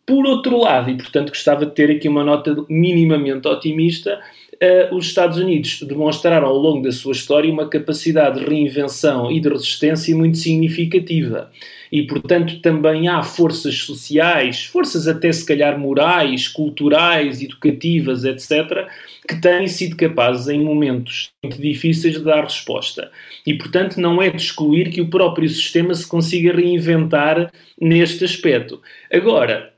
Por 0.07 0.25
outro 0.25 0.57
lado, 0.57 0.89
e 0.89 0.97
portanto 0.97 1.31
gostava 1.31 1.67
de 1.67 1.75
ter 1.75 1.91
aqui 1.91 2.09
uma 2.09 2.23
nota 2.23 2.55
minimamente 2.69 3.49
otimista, 3.49 4.21
uh, 4.55 4.95
os 4.95 5.07
Estados 5.07 5.37
Unidos 5.37 5.83
demonstraram 5.83 6.47
ao 6.47 6.57
longo 6.57 6.83
da 6.83 6.93
sua 6.93 7.11
história 7.11 7.53
uma 7.53 7.69
capacidade 7.69 8.39
de 8.39 8.47
reinvenção 8.47 9.33
e 9.33 9.41
de 9.41 9.49
resistência 9.49 10.15
muito 10.17 10.39
significativa. 10.39 11.51
E, 11.91 12.05
portanto, 12.05 12.61
também 12.61 13.09
há 13.09 13.23
forças 13.23 13.79
sociais, 13.79 14.65
forças 14.65 15.09
até 15.09 15.31
se 15.33 15.45
calhar 15.45 15.79
morais, 15.79 16.47
culturais, 16.47 17.43
educativas, 17.43 18.25
etc., 18.25 18.87
que 19.29 19.41
têm 19.41 19.67
sido 19.67 19.97
capazes, 19.97 20.49
em 20.49 20.63
momentos 20.63 21.31
muito 21.43 21.61
difíceis, 21.61 22.15
de 22.15 22.25
dar 22.25 22.45
resposta. 22.45 23.11
E, 23.45 23.55
portanto, 23.55 24.01
não 24.01 24.23
é 24.23 24.31
de 24.31 24.41
excluir 24.41 24.91
que 24.91 25.01
o 25.01 25.11
próprio 25.11 25.49
sistema 25.49 25.95
se 25.95 26.07
consiga 26.07 26.53
reinventar 26.53 27.51
neste 27.81 28.25
aspecto. 28.25 28.81
Agora, 29.13 29.76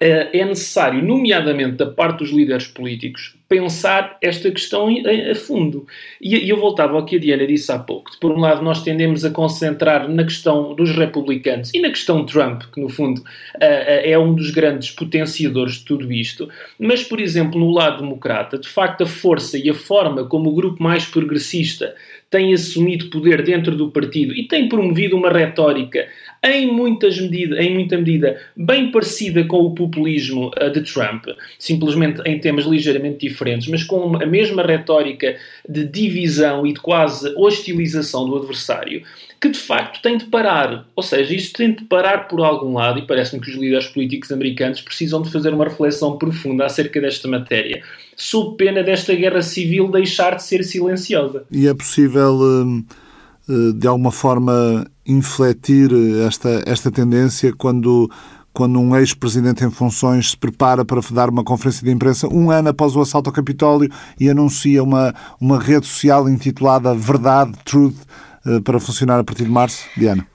é 0.00 0.44
necessário, 0.44 1.02
nomeadamente 1.02 1.76
da 1.76 1.86
parte 1.86 2.18
dos 2.18 2.30
líderes 2.30 2.66
políticos, 2.66 3.36
pensar 3.52 4.16
esta 4.22 4.50
questão 4.50 4.88
a 5.30 5.34
fundo. 5.34 5.86
E 6.18 6.48
eu 6.48 6.56
voltava 6.58 6.96
ao 6.96 7.04
que 7.04 7.16
a 7.16 7.18
Diana 7.18 7.46
disse 7.46 7.70
há 7.70 7.78
pouco. 7.78 8.10
Por 8.18 8.32
um 8.32 8.40
lado, 8.40 8.62
nós 8.62 8.82
tendemos 8.82 9.26
a 9.26 9.30
concentrar 9.30 10.08
na 10.08 10.24
questão 10.24 10.74
dos 10.74 10.90
republicanos 10.96 11.70
e 11.74 11.80
na 11.80 11.90
questão 11.90 12.24
Trump, 12.24 12.62
que 12.72 12.80
no 12.80 12.88
fundo 12.88 13.22
é 13.60 14.18
um 14.18 14.34
dos 14.34 14.50
grandes 14.50 14.90
potenciadores 14.90 15.74
de 15.74 15.84
tudo 15.84 16.10
isto. 16.10 16.48
Mas, 16.78 17.04
por 17.04 17.20
exemplo, 17.20 17.60
no 17.60 17.70
lado 17.70 18.02
democrata, 18.02 18.56
de 18.56 18.68
facto, 18.68 19.02
a 19.02 19.06
força 19.06 19.58
e 19.58 19.68
a 19.68 19.74
forma 19.74 20.24
como 20.24 20.48
o 20.48 20.54
grupo 20.54 20.82
mais 20.82 21.04
progressista 21.04 21.94
tem 22.32 22.54
assumido 22.54 23.10
poder 23.10 23.42
dentro 23.42 23.76
do 23.76 23.90
partido 23.90 24.32
e 24.32 24.48
tem 24.48 24.66
promovido 24.66 25.14
uma 25.14 25.30
retórica 25.30 26.08
em, 26.42 26.66
muitas 26.72 27.20
medida, 27.20 27.62
em 27.62 27.74
muita 27.74 27.98
medida 27.98 28.40
bem 28.56 28.90
parecida 28.90 29.44
com 29.44 29.58
o 29.58 29.74
populismo 29.74 30.50
uh, 30.60 30.70
de 30.70 30.80
Trump, 30.80 31.26
simplesmente 31.58 32.22
em 32.24 32.40
temas 32.40 32.64
ligeiramente 32.64 33.28
diferentes 33.28 33.41
diferentes, 33.42 33.68
mas 33.68 33.82
com 33.82 34.16
a 34.16 34.26
mesma 34.26 34.62
retórica 34.62 35.36
de 35.68 35.84
divisão 35.84 36.66
e 36.66 36.72
de 36.72 36.80
quase 36.80 37.28
hostilização 37.36 38.26
do 38.26 38.36
adversário, 38.36 39.02
que 39.40 39.50
de 39.50 39.58
facto 39.58 40.00
tem 40.00 40.16
de 40.16 40.26
parar. 40.26 40.86
Ou 40.94 41.02
seja, 41.02 41.34
isto 41.34 41.56
tem 41.56 41.74
de 41.74 41.84
parar 41.84 42.28
por 42.28 42.40
algum 42.40 42.74
lado, 42.74 43.00
e 43.00 43.06
parece-me 43.06 43.42
que 43.42 43.50
os 43.50 43.56
líderes 43.56 43.86
políticos 43.88 44.30
americanos 44.30 44.80
precisam 44.80 45.20
de 45.20 45.30
fazer 45.30 45.52
uma 45.52 45.64
reflexão 45.64 46.16
profunda 46.16 46.64
acerca 46.64 47.00
desta 47.00 47.28
matéria, 47.28 47.82
sob 48.16 48.56
pena 48.56 48.82
desta 48.82 49.14
guerra 49.14 49.42
civil 49.42 49.90
deixar 49.90 50.36
de 50.36 50.44
ser 50.44 50.62
silenciosa. 50.62 51.44
E 51.50 51.66
é 51.66 51.74
possível, 51.74 52.38
hum, 52.40 52.84
eh, 53.48 53.72
de 53.74 53.86
alguma 53.86 54.12
forma, 54.12 54.86
infletir 55.04 55.90
esta, 56.26 56.62
esta 56.64 56.90
tendência 56.90 57.52
quando 57.52 58.08
quando 58.52 58.78
um 58.78 58.96
ex-presidente 58.96 59.64
em 59.64 59.70
funções 59.70 60.30
se 60.30 60.36
prepara 60.36 60.84
para 60.84 61.00
dar 61.10 61.30
uma 61.30 61.42
conferência 61.42 61.84
de 61.84 61.90
imprensa 61.90 62.28
um 62.28 62.50
ano 62.50 62.68
após 62.68 62.94
o 62.94 63.00
assalto 63.00 63.30
ao 63.30 63.34
Capitólio 63.34 63.90
e 64.18 64.28
anuncia 64.28 64.82
uma, 64.82 65.14
uma 65.40 65.58
rede 65.58 65.86
social 65.86 66.28
intitulada 66.28 66.94
Verdade, 66.94 67.52
Truth, 67.64 67.96
eh, 68.46 68.60
para 68.60 68.78
funcionar 68.78 69.18
a 69.18 69.24
partir 69.24 69.44
de 69.44 69.50
março? 69.50 69.86
Diana. 69.96 70.26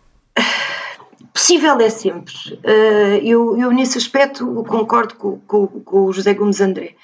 Possível 1.34 1.80
é 1.80 1.90
sempre. 1.90 2.34
Eh, 2.64 3.22
eu, 3.24 3.58
eu 3.58 3.72
nesse 3.72 3.98
aspecto, 3.98 4.46
concordo 4.68 5.16
com, 5.16 5.38
com, 5.46 5.68
com 5.68 6.06
o 6.06 6.14
José 6.14 6.34
Gomes 6.34 6.60
André. 6.60 6.96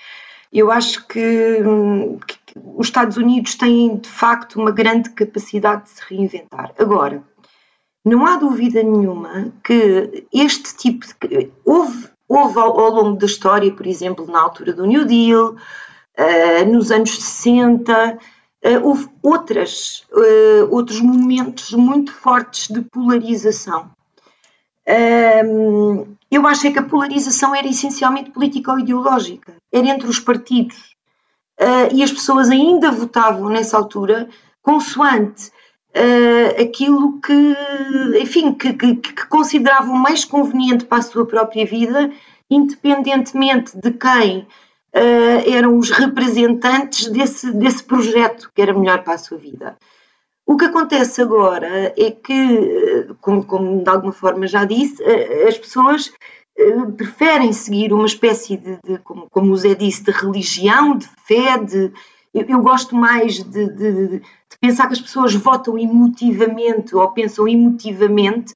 Eu 0.52 0.71
acho 0.71 1.08
que, 1.08 1.60
que 2.28 2.38
os 2.76 2.88
Estados 2.88 3.17
Unidos 3.17 3.56
têm, 3.56 3.97
de 3.97 4.10
facto, 4.10 4.60
uma 4.60 4.71
grande 4.71 5.10
capacidade 5.10 5.84
de 5.84 5.89
se 5.89 6.02
reinventar. 6.10 6.71
Agora, 6.78 7.23
não 8.03 8.25
há 8.25 8.37
dúvida 8.37 8.81
nenhuma 8.83 9.53
que 9.63 10.25
este 10.33 10.75
tipo 10.75 11.05
de. 11.05 11.51
Houve, 11.65 12.09
houve 12.27 12.59
ao, 12.59 12.79
ao 12.79 12.91
longo 12.91 13.17
da 13.17 13.25
história, 13.25 13.71
por 13.73 13.87
exemplo, 13.87 14.25
na 14.27 14.41
altura 14.41 14.73
do 14.73 14.85
New 14.85 15.05
Deal, 15.05 15.55
uh, 15.55 16.65
nos 16.71 16.91
anos 16.91 17.11
60, 17.11 18.19
Uh, 18.65 18.79
houve 18.81 19.09
outras, 19.21 20.05
uh, 20.13 20.73
outros 20.73 21.01
momentos 21.01 21.73
muito 21.73 22.13
fortes 22.13 22.69
de 22.69 22.79
polarização. 22.79 23.91
Uh, 24.87 26.07
eu 26.31 26.47
achei 26.47 26.71
que 26.71 26.79
a 26.79 26.83
polarização 26.83 27.53
era 27.53 27.67
essencialmente 27.67 28.31
política 28.31 28.71
ou 28.71 28.79
ideológica, 28.79 29.53
era 29.69 29.89
entre 29.89 30.07
os 30.07 30.17
partidos. 30.17 30.95
Eh, 31.59 31.93
e 31.93 32.03
as 32.03 32.11
pessoas 32.11 32.49
ainda 32.49 32.91
votavam 32.91 33.49
nessa 33.49 33.77
altura 33.77 34.27
consoante 34.61 35.51
aquilo 36.60 37.19
que, 37.21 37.56
enfim, 38.19 38.53
que, 38.53 38.73
que, 38.73 38.95
que 38.95 39.27
consideravam 39.27 39.95
mais 39.95 40.25
conveniente 40.25 40.86
para 40.86 40.99
a 40.99 41.03
sua 41.03 41.25
própria 41.25 41.65
vida, 41.65 42.12
independentemente 42.49 43.77
de 43.77 43.91
quem 43.91 44.39
uh, 44.39 45.51
eram 45.51 45.77
os 45.77 45.89
representantes 45.91 47.08
desse, 47.08 47.51
desse 47.51 47.84
projeto 47.84 48.51
que 48.53 48.62
era 48.62 48.73
melhor 48.73 49.03
para 49.03 49.13
a 49.13 49.17
sua 49.17 49.38
vida. 49.38 49.77
O 50.45 50.58
que 50.58 50.65
acontece 50.65 51.21
agora 51.21 51.93
é 51.97 52.12
que, 52.12 52.34
eh, 52.34 53.08
como, 53.21 53.45
como 53.45 53.82
de 53.82 53.89
alguma 53.89 54.12
forma 54.12 54.45
já 54.45 54.65
disse, 54.65 55.01
as 55.47 55.58
pessoas 55.58 56.12
preferem 56.97 57.53
seguir 57.53 57.93
uma 57.93 58.06
espécie 58.06 58.58
de, 58.58 58.77
de 58.84 58.97
como, 58.99 59.29
como 59.29 59.53
o 59.53 59.56
Zé 59.56 59.73
disse, 59.73 60.03
de 60.03 60.12
religião, 60.12 60.97
de 60.97 61.08
fé, 61.25 61.58
de, 61.58 61.93
eu, 62.33 62.45
eu 62.47 62.61
gosto 62.61 62.95
mais 62.95 63.43
de, 63.43 63.69
de, 63.69 64.07
de, 64.07 64.21
pensar 64.59 64.87
que 64.87 64.93
as 64.93 65.01
pessoas 65.01 65.33
votam 65.35 65.77
emotivamente 65.77 66.95
ou 66.95 67.11
pensam 67.11 67.47
emotivamente, 67.47 68.53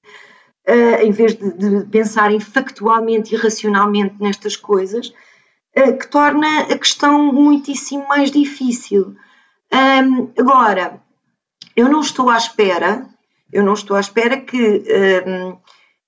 uh, 0.68 1.04
em 1.04 1.12
vez 1.12 1.36
de, 1.36 1.52
de 1.52 1.86
pensarem 1.88 2.40
factualmente 2.40 3.34
e 3.34 3.38
racionalmente 3.38 4.16
nestas 4.20 4.56
coisas. 4.56 5.14
Eh, 5.78 5.94
que 5.94 6.08
torna 6.08 6.62
a 6.62 6.78
questão 6.80 7.32
muitíssimo 7.32 8.08
mais 8.08 8.32
difícil. 8.32 9.16
Um, 9.72 10.32
agora, 10.36 11.00
eu 11.76 11.88
não 11.88 12.02
estou 12.02 12.32
à 12.32 12.38
espera, 12.38 13.08
eu 13.54 13.64
não 13.64 13.74
estou 13.74 13.96
à 13.96 14.00
espera 14.00 14.42
que 14.42 14.84
um, 15.28 15.56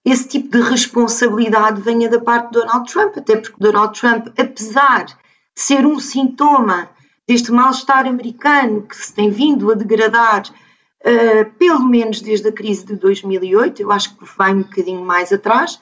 esse 0.04 0.28
tipo 0.28 0.50
de 0.50 0.62
responsabilidade 0.62 1.82
venha 1.82 2.10
da 2.10 2.20
parte 2.20 2.48
de 2.48 2.60
Donald 2.60 2.92
Trump, 2.92 3.16
até 3.16 3.36
porque 3.36 3.58
Donald 3.60 4.00
Trump, 4.00 4.30
apesar 4.40 5.06
de 5.06 5.16
ser 5.54 5.86
um 5.86 6.00
sintoma 6.00 6.90
deste 7.30 7.52
mal-estar 7.52 8.08
americano 8.08 8.82
que 8.82 8.98
se 8.98 9.14
tem 9.14 9.30
vindo 9.30 9.72
a 9.72 9.76
degradar, 9.76 10.42
uh, 10.50 11.52
pelo 11.60 11.82
menos 11.82 12.22
desde 12.22 12.48
a 12.48 12.52
crise 12.52 12.84
de 12.88 12.96
2008, 12.96 13.84
eu 13.84 13.92
acho 13.92 14.18
que 14.18 14.26
vai 14.36 14.52
um 14.52 14.64
bocadinho 14.64 15.06
mais 15.06 15.32
atrás, 15.32 15.76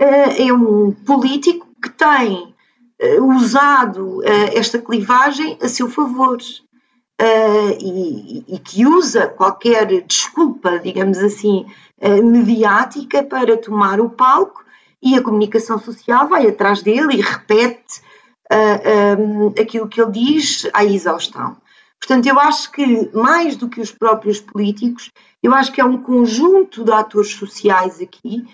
uh, 0.00 0.40
é 0.40 0.52
um 0.52 0.92
político 0.92 1.66
que 1.82 1.90
tem 1.90 2.54
uh, 3.02 3.24
usado 3.34 4.22
esta 4.54 4.78
clivagem 4.78 5.58
a 5.60 5.66
seu 5.66 5.90
favor 5.90 6.38
e, 7.80 8.44
e, 8.46 8.58
que 8.60 8.86
usa 8.86 9.26
qualquer 9.26 10.02
desculpa, 10.02 10.78
digamos 10.78 11.18
assim, 11.18 11.66
mediática 12.22 13.24
para 13.24 13.56
tomar 13.56 14.00
o 14.00 14.10
palco 14.10 14.62
e 15.02 15.16
a 15.16 15.22
comunicação 15.22 15.80
social 15.80 16.28
vai 16.28 16.46
atrás 16.46 16.82
dele 16.82 17.16
e 17.16 17.22
repete 17.22 18.02
um, 19.18 19.48
aquilo 19.60 19.88
que 19.88 20.00
ele 20.00 20.12
diz 20.12 20.68
à 20.72 20.84
exaustão. 20.84 21.56
Portanto, 21.98 22.26
eu 22.26 22.38
acho 22.38 22.70
que 22.70 23.10
mais 23.12 23.56
do 23.56 23.68
que 23.68 23.80
os 23.80 23.90
próprios 23.90 24.40
políticos, 24.40 25.10
eu 25.42 25.54
acho 25.54 25.72
que 25.72 25.80
é 25.80 25.84
um 25.84 26.02
conjunto 26.02 26.84
de 26.84 26.92
atores 26.92 27.32
sociais 27.32 28.00
aqui. 28.00 28.46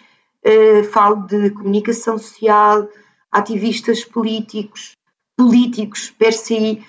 Uh, 0.45 0.85
falo 0.85 1.27
de 1.27 1.51
comunicação 1.51 2.19
social, 2.19 2.89
ativistas 3.31 4.05
políticos, 4.05 4.93
políticos 5.37 6.11
per 6.11 6.33
se, 6.33 6.83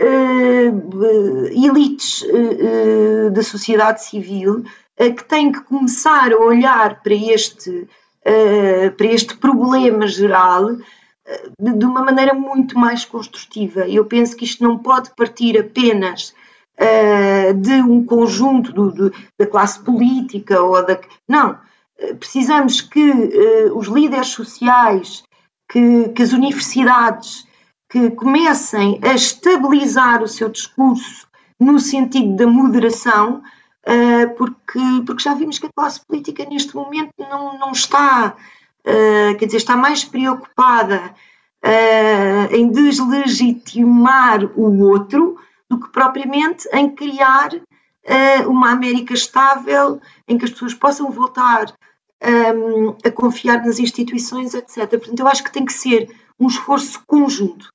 uh, 0.00 1.46
elites 1.48 2.22
uh, 2.22 3.30
da 3.30 3.42
sociedade 3.42 4.04
civil 4.04 4.64
que 4.98 5.24
têm 5.24 5.52
que 5.52 5.60
começar 5.60 6.32
a 6.32 6.38
olhar 6.38 7.02
para 7.02 7.14
este, 7.14 7.86
para 8.96 9.06
este 9.06 9.36
problema 9.36 10.06
geral 10.06 10.78
de 11.58 11.84
uma 11.84 12.02
maneira 12.02 12.34
muito 12.34 12.78
mais 12.78 13.04
construtiva. 13.04 13.88
Eu 13.88 14.04
penso 14.04 14.36
que 14.36 14.44
isto 14.44 14.62
não 14.62 14.78
pode 14.78 15.10
partir 15.16 15.58
apenas 15.58 16.34
de 17.58 17.82
um 17.82 18.04
conjunto 18.04 18.70
do, 18.70 18.92
do, 18.92 19.12
da 19.38 19.46
classe 19.46 19.80
política 19.80 20.60
ou 20.62 20.84
da. 20.84 21.00
Não. 21.26 21.58
Precisamos 22.20 22.82
que 22.82 23.10
os 23.74 23.88
líderes 23.88 24.28
sociais 24.28 25.24
que, 25.68 26.10
que 26.10 26.22
as 26.22 26.32
universidades 26.32 27.46
que 27.88 28.10
comecem 28.10 28.98
a 29.02 29.14
estabilizar 29.14 30.22
o 30.22 30.28
seu 30.28 30.48
discurso 30.48 31.26
no 31.58 31.78
sentido 31.78 32.36
da 32.36 32.46
moderação, 32.46 33.42
uh, 33.86 34.34
porque, 34.36 34.80
porque 35.06 35.22
já 35.22 35.34
vimos 35.34 35.58
que 35.58 35.66
a 35.66 35.72
classe 35.72 36.04
política 36.04 36.44
neste 36.44 36.74
momento 36.74 37.12
não, 37.18 37.58
não 37.58 37.72
está, 37.72 38.36
uh, 38.86 39.36
quer 39.36 39.46
dizer, 39.46 39.58
está 39.58 39.76
mais 39.76 40.04
preocupada 40.04 41.14
uh, 41.64 42.54
em 42.54 42.70
deslegitimar 42.70 44.44
o 44.56 44.80
outro 44.82 45.38
do 45.68 45.80
que 45.80 45.88
propriamente 45.90 46.68
em 46.72 46.88
criar 46.90 47.50
uma 48.46 48.70
América 48.70 49.12
estável, 49.14 50.00
em 50.28 50.38
que 50.38 50.44
as 50.44 50.52
pessoas 50.52 50.72
possam 50.72 51.10
voltar 51.10 51.74
um, 52.22 52.96
a 53.04 53.10
confiar 53.10 53.64
nas 53.64 53.78
instituições, 53.78 54.54
etc. 54.54 54.88
Portanto, 54.88 55.18
eu 55.18 55.26
acho 55.26 55.42
que 55.42 55.52
tem 55.52 55.64
que 55.64 55.72
ser 55.72 56.08
um 56.38 56.46
esforço 56.46 57.02
conjunto. 57.06 57.68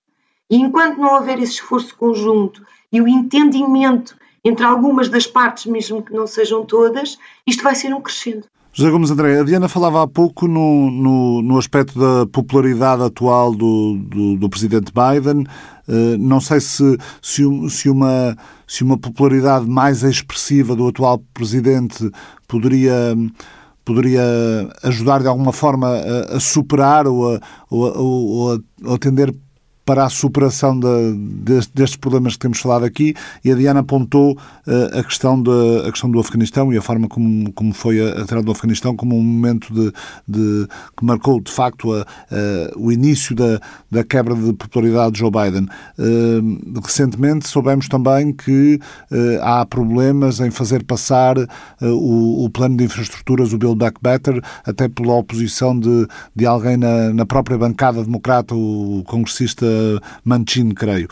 E 0.50 0.58
enquanto 0.58 0.98
não 0.98 1.16
houver 1.16 1.40
esse 1.40 1.54
esforço 1.54 1.96
conjunto 1.96 2.66
e 2.92 3.02
o 3.02 3.08
entendimento 3.08 4.18
entre 4.44 4.66
algumas 4.66 5.08
das 5.08 5.28
partes, 5.28 5.66
mesmo 5.66 6.02
que 6.02 6.14
não 6.14 6.26
sejam 6.26 6.66
todas, 6.66 7.18
isto 7.46 7.64
vai 7.64 7.76
ser 7.76 7.94
um 7.94 8.02
crescendo. 8.02 8.46
José 8.74 8.90
Gomes 8.90 9.12
André, 9.12 9.38
a 9.38 9.44
Diana 9.44 9.68
falava 9.68 10.02
há 10.02 10.08
pouco 10.08 10.48
no, 10.48 10.90
no, 10.90 11.42
no 11.42 11.58
aspecto 11.58 12.00
da 12.00 12.26
popularidade 12.26 13.04
atual 13.04 13.54
do, 13.54 13.98
do, 13.98 14.38
do 14.38 14.50
presidente 14.50 14.94
Biden. 14.94 15.46
Uh, 15.90 16.18
não 16.18 16.40
sei 16.40 16.62
se, 16.62 16.98
se, 17.22 17.44
se, 17.70 17.90
uma, 17.90 18.34
se 18.66 18.82
uma 18.82 18.98
popularidade 18.98 19.68
mais 19.68 20.04
expressiva 20.04 20.74
do 20.74 20.88
atual 20.88 21.22
presidente 21.34 22.10
poderia 22.48 23.16
poderia 23.84 24.24
ajudar 24.84 25.22
de 25.22 25.28
alguma 25.28 25.52
forma 25.52 25.88
a, 25.88 26.38
a 26.38 26.40
superar 26.40 27.08
ou 27.08 27.36
a, 27.36 27.40
ou, 27.70 27.88
a, 27.88 28.00
ou, 28.00 28.54
a, 28.54 28.60
ou 28.86 28.94
a 28.96 28.98
tender 28.98 29.34
para 29.92 30.06
a 30.06 30.10
superação 30.10 30.80
de, 30.80 30.88
de, 31.44 31.68
destes 31.76 31.98
problemas 31.98 32.36
que 32.36 32.40
temos 32.40 32.62
falado 32.62 32.86
aqui 32.86 33.14
e 33.44 33.52
a 33.52 33.56
Diana 33.56 33.82
apontou 33.82 34.32
uh, 34.32 34.98
a, 34.98 35.04
questão 35.04 35.44
de, 35.44 35.52
a 35.86 35.92
questão 35.92 36.10
do 36.10 36.18
Afeganistão 36.18 36.72
e 36.72 36.78
a 36.78 36.82
forma 36.82 37.10
como, 37.10 37.52
como 37.52 37.74
foi 37.74 38.00
a, 38.00 38.22
a 38.22 38.42
do 38.42 38.54
Afeganistão 38.54 38.96
como 38.96 39.18
um 39.18 39.22
momento 39.22 39.74
de, 39.74 39.92
de 40.26 40.66
que 40.96 41.04
marcou 41.04 41.42
de 41.42 41.52
facto 41.52 41.92
a, 41.94 42.06
o 42.78 42.90
início 42.90 43.36
da, 43.36 43.60
da 43.92 44.02
quebra 44.02 44.34
de 44.34 44.54
popularidade 44.54 45.12
de 45.12 45.20
Joe 45.20 45.30
Biden. 45.30 45.68
Uh, 46.00 46.80
recentemente 46.82 47.50
soubemos 47.50 47.90
também 47.90 48.32
que 48.32 48.80
uh, 49.12 49.42
há 49.42 49.66
problemas 49.66 50.40
em 50.40 50.52
fazer 50.52 50.86
passar 50.86 51.36
o, 51.82 52.46
o, 52.46 52.50
plano 52.50 52.78
de 52.78 52.86
infraestruturas, 52.86 53.52
o 53.52 53.58
Build 53.58 53.76
Back 53.76 53.98
Better, 54.02 54.42
até 54.66 54.88
pela 54.88 55.16
oposição 55.16 55.78
de, 55.78 56.08
de 56.34 56.46
alguém 56.46 56.78
na, 56.78 57.14
na 57.14 57.26
própria 57.26 57.58
bancada 57.58 58.02
democrata, 58.02 58.56
o 58.56 59.04
congressista 59.06 59.66
Manchin, 60.24 60.70
creio. 60.72 61.08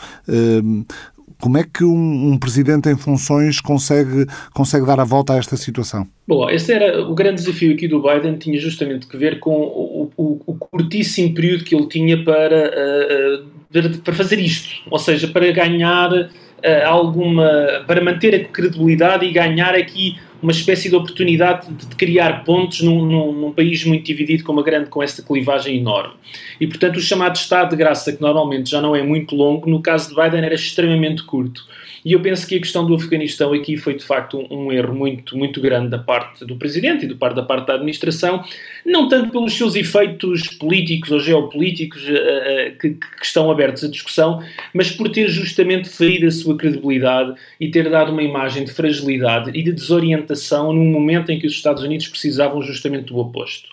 Como 1.40 1.56
é 1.56 1.64
que 1.64 1.82
um, 1.82 2.32
um, 2.32 2.38
presidente 2.38 2.88
em 2.90 2.96
funções 2.96 3.60
consegue, 3.60 4.26
consegue 4.52 4.84
dar 4.84 5.00
a 5.00 5.04
volta 5.04 5.32
a 5.32 5.36
esta 5.36 5.56
situação? 5.56 6.06
Bom, 6.28 6.48
esse 6.50 6.70
era 6.70 7.00
o 7.02 7.14
grande 7.14 7.42
desafio 7.42 7.72
aqui 7.72 7.88
do 7.88 8.02
Biden, 8.02 8.36
tinha 8.36 8.60
justamente 8.60 9.06
que 9.06 9.16
ver 9.16 9.40
com 9.40 9.52
o, 9.52 10.10
o, 10.16 10.40
o 10.46 10.54
curtíssimo 10.54 11.34
período 11.34 11.64
que 11.64 11.74
ele 11.74 11.88
tinha 11.88 12.22
para, 12.22 12.70
uh, 13.72 14.00
para 14.04 14.14
fazer 14.14 14.38
isto, 14.38 14.82
ou 14.90 14.98
seja, 14.98 15.28
para 15.28 15.50
ganhar 15.50 16.12
uh, 16.12 16.28
alguma, 16.86 17.48
para 17.86 18.04
manter 18.04 18.34
a 18.34 18.44
credibilidade 18.44 19.24
e 19.24 19.32
ganhar 19.32 19.74
aqui 19.74 20.18
uma 20.42 20.52
espécie 20.52 20.88
de 20.88 20.96
oportunidade 20.96 21.72
de, 21.72 21.94
criar 21.96 22.44
pontos 22.44 22.80
num, 22.80 23.04
num, 23.04 23.32
num, 23.32 23.52
país 23.52 23.84
muito 23.84 24.04
dividido 24.04 24.42
com 24.44 24.52
uma 24.52 24.62
grande, 24.62 24.88
com 24.88 25.02
esta 25.02 25.22
clivagem 25.22 25.78
enorme. 25.78 26.14
E 26.60 26.66
portanto 26.66 26.96
o 26.96 27.00
chamado 27.00 27.36
estado 27.36 27.70
de 27.70 27.76
graça, 27.76 28.12
que 28.12 28.20
normalmente 28.20 28.70
já 28.70 28.80
não 28.80 28.96
é 28.96 29.02
muito 29.02 29.34
longo, 29.34 29.68
no 29.68 29.82
caso 29.82 30.08
de 30.08 30.20
Biden 30.20 30.44
era 30.44 30.54
extremamente 30.54 31.22
curto. 31.22 31.66
E 32.04 32.12
eu 32.12 32.20
penso 32.20 32.46
que 32.46 32.56
a 32.56 32.60
questão 32.60 32.86
do 32.86 32.94
Afeganistão 32.94 33.52
aqui 33.52 33.76
foi 33.76 33.94
de 33.94 34.04
facto 34.04 34.38
um, 34.38 34.66
um 34.66 34.72
erro 34.72 34.94
muito, 34.94 35.36
muito 35.36 35.60
grande 35.60 35.88
da 35.88 35.98
parte 35.98 36.44
do 36.44 36.56
Presidente 36.56 37.04
e 37.04 37.08
do 37.08 37.16
parte, 37.16 37.36
da 37.36 37.42
parte 37.42 37.66
da 37.66 37.74
administração, 37.74 38.42
não 38.84 39.08
tanto 39.08 39.30
pelos 39.30 39.56
seus 39.56 39.74
efeitos 39.74 40.48
políticos 40.48 41.10
ou 41.10 41.20
geopolíticos 41.20 42.02
uh, 42.08 42.12
uh, 42.12 42.78
que, 42.78 42.90
que, 42.90 43.24
estão 43.24 43.50
abertos 43.50 43.84
à 43.84 43.88
discussão, 43.88 44.42
mas 44.72 44.90
por 44.90 45.10
ter 45.10 45.28
justamente 45.28 45.88
ferido 45.88 46.26
a 46.26 46.30
sua 46.30 46.56
credibilidade 46.56 47.34
e 47.60 47.70
ter 47.70 47.88
dado 47.90 48.12
uma 48.12 48.22
imagem 48.22 48.64
de 48.64 48.72
fragilidade 48.72 49.50
e 49.50 49.62
de 49.62 49.72
desorientação 49.72 50.72
num 50.72 50.90
momento 50.90 51.30
em 51.30 51.38
que 51.38 51.46
os 51.46 51.52
Estados 51.52 51.82
Unidos 51.82 52.08
precisavam 52.08 52.62
justamente 52.62 53.06
do 53.06 53.18
oposto. 53.18 53.68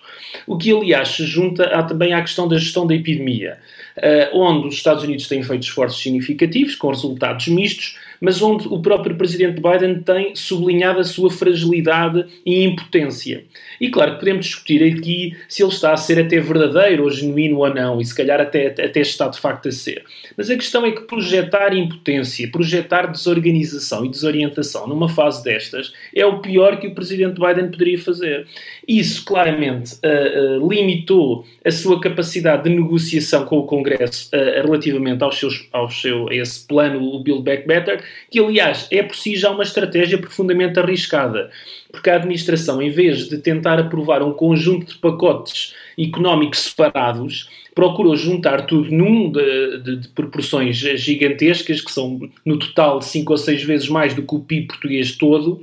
O 0.46 0.58
que, 0.58 0.72
aliás, 0.72 1.10
se 1.10 1.26
junta 1.26 1.66
a, 1.66 1.84
também 1.84 2.13
à 2.13 2.22
questão 2.22 2.48
da 2.48 2.58
gestão 2.58 2.86
da 2.86 2.94
epidemia, 2.94 3.58
uh, 3.98 4.38
onde 4.38 4.68
os 4.68 4.76
Estados 4.76 5.04
Unidos 5.04 5.28
têm 5.28 5.42
feito 5.44 5.63
esforços 5.63 6.02
significativos, 6.02 6.76
com 6.76 6.90
resultados 6.90 7.48
mistos, 7.48 7.98
mas 8.21 8.41
onde 8.41 8.67
o 8.67 8.82
próprio 8.82 9.15
presidente 9.15 9.62
Biden 9.62 10.01
tem 10.01 10.36
sublinhado 10.36 10.99
a 10.99 11.03
sua 11.03 11.30
fragilidade 11.30 12.25
e 12.45 12.63
impotência. 12.63 13.43
E 13.80 13.89
claro 13.89 14.13
que 14.13 14.19
podemos 14.19 14.45
discutir 14.45 14.84
aqui 14.84 15.36
se 15.47 15.63
ele 15.63 15.71
está 15.71 15.93
a 15.93 15.97
ser 15.97 16.19
até 16.19 16.39
verdadeiro 16.39 17.03
ou 17.03 17.10
genuíno 17.10 17.58
ou 17.60 17.73
não, 17.73 18.01
e 18.01 18.06
se 18.06 18.15
calhar 18.15 18.39
até, 18.39 18.67
até 18.67 18.99
está 18.99 19.27
de 19.27 19.39
facto 19.39 19.67
a 19.67 19.71
ser. 19.71 20.03
Mas 20.36 20.49
a 20.49 20.56
questão 20.56 20.86
é 20.86 20.91
que 20.91 21.01
projetar 21.01 21.75
impotência, 21.75 22.49
projetar 22.51 23.08
desorganização 23.08 24.06
e 24.06 24.10
desorientação 24.10 24.88
numa 24.88 25.10
fase 25.10 25.43
destas 25.43 25.93
é 26.15 26.25
o 26.25 26.39
pior 26.39 26.80
que 26.80 26.88
o 26.88 26.95
presidente 26.95 27.39
Biden 27.39 27.69
poderia 27.69 27.97
fazer. 27.97 28.47
Isso 28.88 29.23
claramente 29.25 29.93
uh, 29.95 30.63
uh, 30.63 30.69
limitou 30.69 31.45
a 31.63 31.71
sua 31.71 31.99
capacidade 31.99 32.63
de 32.63 32.69
negociação 32.69 33.45
com 33.45 33.60
o 33.60 33.63
Congresso 33.63 34.30
uh, 34.34 34.63
relativamente 34.65 35.23
aos 35.23 35.38
seus, 35.38 35.67
ao 35.71 35.89
seu, 35.89 36.30
a 36.30 36.36
esse 36.36 36.65
plano, 36.65 37.01
o 37.01 37.19
Build 37.19 37.43
Back 37.43 37.67
Better, 37.67 38.03
que 38.30 38.39
aliás 38.39 38.88
é 38.91 39.02
por 39.04 39.15
si 39.15 39.36
já 39.36 39.50
uma 39.52 39.63
estratégia 39.63 40.17
profundamente 40.17 40.80
arriscada, 40.80 41.50
porque 41.91 42.10
a 42.10 42.15
administração, 42.15 42.82
em 42.82 42.89
vez 42.89 43.28
de 43.30 43.38
tentar 43.38 43.80
aprovar 43.80 44.22
um 44.22 44.34
conjunto 44.34 44.93
de 44.93 45.00
pacotes 45.00 45.74
económicos 45.98 46.60
separados, 46.60 47.50
procurou 47.74 48.15
juntar 48.15 48.65
tudo 48.65 48.91
num 48.91 49.32
de, 49.32 49.78
de, 49.84 49.96
de, 49.98 50.08
proporções 50.10 50.78
gigantescas, 50.78 51.80
que 51.80 51.91
são 51.91 52.20
no 52.43 52.58
total 52.58 53.02
cinco 53.02 53.34
ou 53.34 53.38
seis 53.38 53.63
vezes 53.63 53.88
mais 53.88 54.13
do 54.13 54.24
que 54.24 54.36
o 54.36 54.39
PIB 54.39 54.67
português 54.67 55.15
todo. 55.15 55.62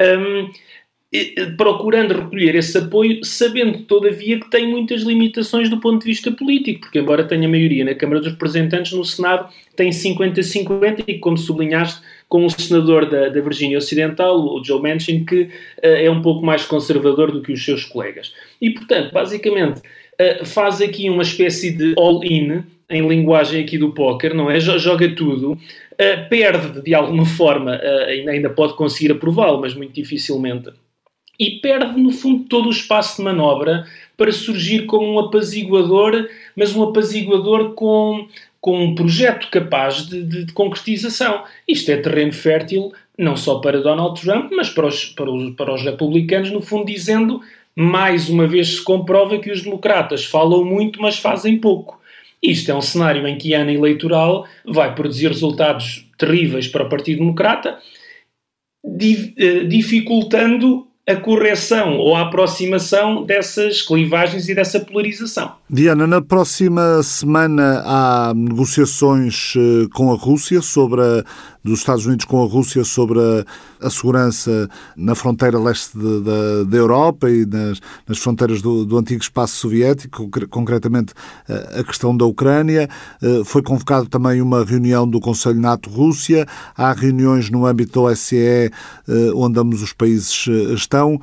Um, 0.00 0.50
procurando 1.56 2.12
recolher 2.12 2.54
esse 2.54 2.76
apoio, 2.76 3.24
sabendo 3.24 3.78
todavia 3.84 4.38
que 4.38 4.50
tem 4.50 4.68
muitas 4.68 5.02
limitações 5.02 5.70
do 5.70 5.80
ponto 5.80 6.00
de 6.00 6.06
vista 6.06 6.30
político, 6.30 6.80
porque 6.80 6.98
embora 6.98 7.24
tenha 7.24 7.48
maioria 7.48 7.84
na 7.84 7.94
Câmara 7.94 8.20
dos 8.20 8.32
Representantes, 8.32 8.92
no 8.92 9.04
Senado 9.04 9.48
tem 9.74 9.88
50-50 9.88 11.04
e, 11.06 11.18
como 11.18 11.38
sublinhaste, 11.38 12.02
com 12.28 12.44
o 12.44 12.50
senador 12.50 13.08
da, 13.08 13.30
da 13.30 13.40
Virgínia 13.40 13.78
Ocidental, 13.78 14.38
o 14.38 14.62
Joe 14.62 14.82
Manchin, 14.82 15.24
que 15.24 15.42
uh, 15.42 15.48
é 15.82 16.10
um 16.10 16.20
pouco 16.20 16.44
mais 16.44 16.66
conservador 16.66 17.32
do 17.32 17.40
que 17.40 17.52
os 17.52 17.64
seus 17.64 17.84
colegas. 17.86 18.34
E, 18.60 18.70
portanto, 18.70 19.10
basicamente, 19.12 19.80
uh, 19.80 20.44
faz 20.44 20.82
aqui 20.82 21.08
uma 21.08 21.22
espécie 21.22 21.70
de 21.70 21.94
all-in, 21.96 22.64
em 22.90 23.06
linguagem 23.08 23.62
aqui 23.62 23.78
do 23.78 23.92
póquer, 23.92 24.34
não 24.34 24.50
é? 24.50 24.60
Joga 24.60 25.08
tudo, 25.14 25.52
uh, 25.52 26.28
perde 26.28 26.82
de 26.82 26.94
alguma 26.94 27.24
forma, 27.24 27.80
ainda, 28.28 28.50
pode 28.50 28.74
conseguir 28.74 29.12
aprová-lo, 29.12 29.60
mas 29.60 29.74
muito 29.74 29.94
dificilmente 29.94 30.68
e 31.38 31.52
perde, 31.60 32.00
no 32.00 32.10
fundo, 32.10 32.44
todo 32.44 32.66
o 32.66 32.72
espaço 32.72 33.18
de 33.18 33.22
manobra 33.22 33.86
para 34.16 34.32
surgir 34.32 34.86
como 34.86 35.06
um 35.06 35.18
apaziguador, 35.18 36.28
mas 36.56 36.74
um 36.74 36.82
apaziguador 36.82 37.74
com, 37.74 38.26
com 38.60 38.84
um 38.84 38.94
projeto 38.94 39.48
capaz 39.50 40.06
de, 40.06 40.24
de, 40.24 40.44
de 40.46 40.52
concretização. 40.52 41.44
Isto 41.66 41.92
é 41.92 41.96
terreno 41.98 42.32
fértil 42.32 42.92
não 43.16 43.36
só 43.36 43.58
para 43.58 43.80
Donald 43.80 44.20
Trump, 44.20 44.52
mas 44.52 44.70
para 44.70 44.86
os, 44.86 45.06
para 45.06 45.30
os, 45.30 45.54
para 45.54 45.74
os 45.74 45.82
republicanos, 45.82 46.50
no 46.50 46.60
fundo, 46.60 46.86
dizendo 46.86 47.40
mais 47.74 48.28
uma 48.28 48.46
vez 48.46 48.76
se 48.76 48.82
comprova 48.82 49.38
que 49.38 49.52
os 49.52 49.62
democratas 49.62 50.24
falam 50.24 50.64
muito, 50.64 51.00
mas 51.00 51.16
fazem 51.16 51.58
pouco. 51.58 52.00
Isto 52.42 52.72
é 52.72 52.74
um 52.74 52.80
cenário 52.80 53.26
em 53.26 53.38
que 53.38 53.54
ano 53.54 53.70
eleitoral 53.70 54.46
vai 54.64 54.94
produzir 54.94 55.28
resultados 55.28 56.04
terríveis 56.16 56.66
para 56.66 56.84
o 56.84 56.88
Partido 56.88 57.18
Democrata, 57.18 57.78
eh, 58.84 59.64
dificultando 59.64 60.87
a 61.08 61.16
correção 61.16 61.96
ou 61.96 62.14
a 62.14 62.20
aproximação 62.20 63.24
dessas 63.24 63.80
clivagens 63.80 64.46
e 64.46 64.54
dessa 64.54 64.78
polarização. 64.78 65.52
Diana, 65.70 66.06
na 66.06 66.20
próxima 66.20 67.02
semana 67.02 67.82
há 67.86 68.34
negociações 68.36 69.54
eh, 69.56 69.88
com 69.94 70.12
a 70.12 70.16
Rússia 70.16 70.60
sobre 70.60 71.00
a 71.00 71.24
dos 71.68 71.80
Estados 71.80 72.06
Unidos 72.06 72.24
com 72.24 72.42
a 72.42 72.46
Rússia 72.46 72.84
sobre 72.84 73.20
a, 73.20 73.86
a 73.86 73.90
segurança 73.90 74.68
na 74.96 75.14
fronteira 75.14 75.58
leste 75.58 75.96
da 76.66 76.76
Europa 76.76 77.30
e 77.30 77.46
nas, 77.46 77.80
nas 78.06 78.18
fronteiras 78.18 78.60
do, 78.60 78.84
do, 78.84 78.98
antigo 78.98 79.22
espaço 79.22 79.56
soviético, 79.56 80.28
concretamente 80.48 81.12
a 81.48 81.82
questão 81.84 82.16
da 82.16 82.24
Ucrânia. 82.24 82.88
Eh, 83.22 83.42
foi 83.44 83.62
convocado 83.62 84.08
também 84.08 84.40
uma 84.40 84.64
reunião 84.64 85.08
do 85.08 85.20
Conselho 85.20 85.60
NATO-Rússia. 85.60 86.46
Há 86.76 86.92
reuniões 86.92 87.50
no 87.50 87.66
âmbito 87.66 87.92
da 88.00 88.00
OSCE, 88.08 88.36
eh, 88.36 88.70
onde 89.34 89.58
ambos 89.58 89.82
os 89.82 89.92
países 89.92 90.46
eh, 90.48 90.74
estão. 90.74 91.20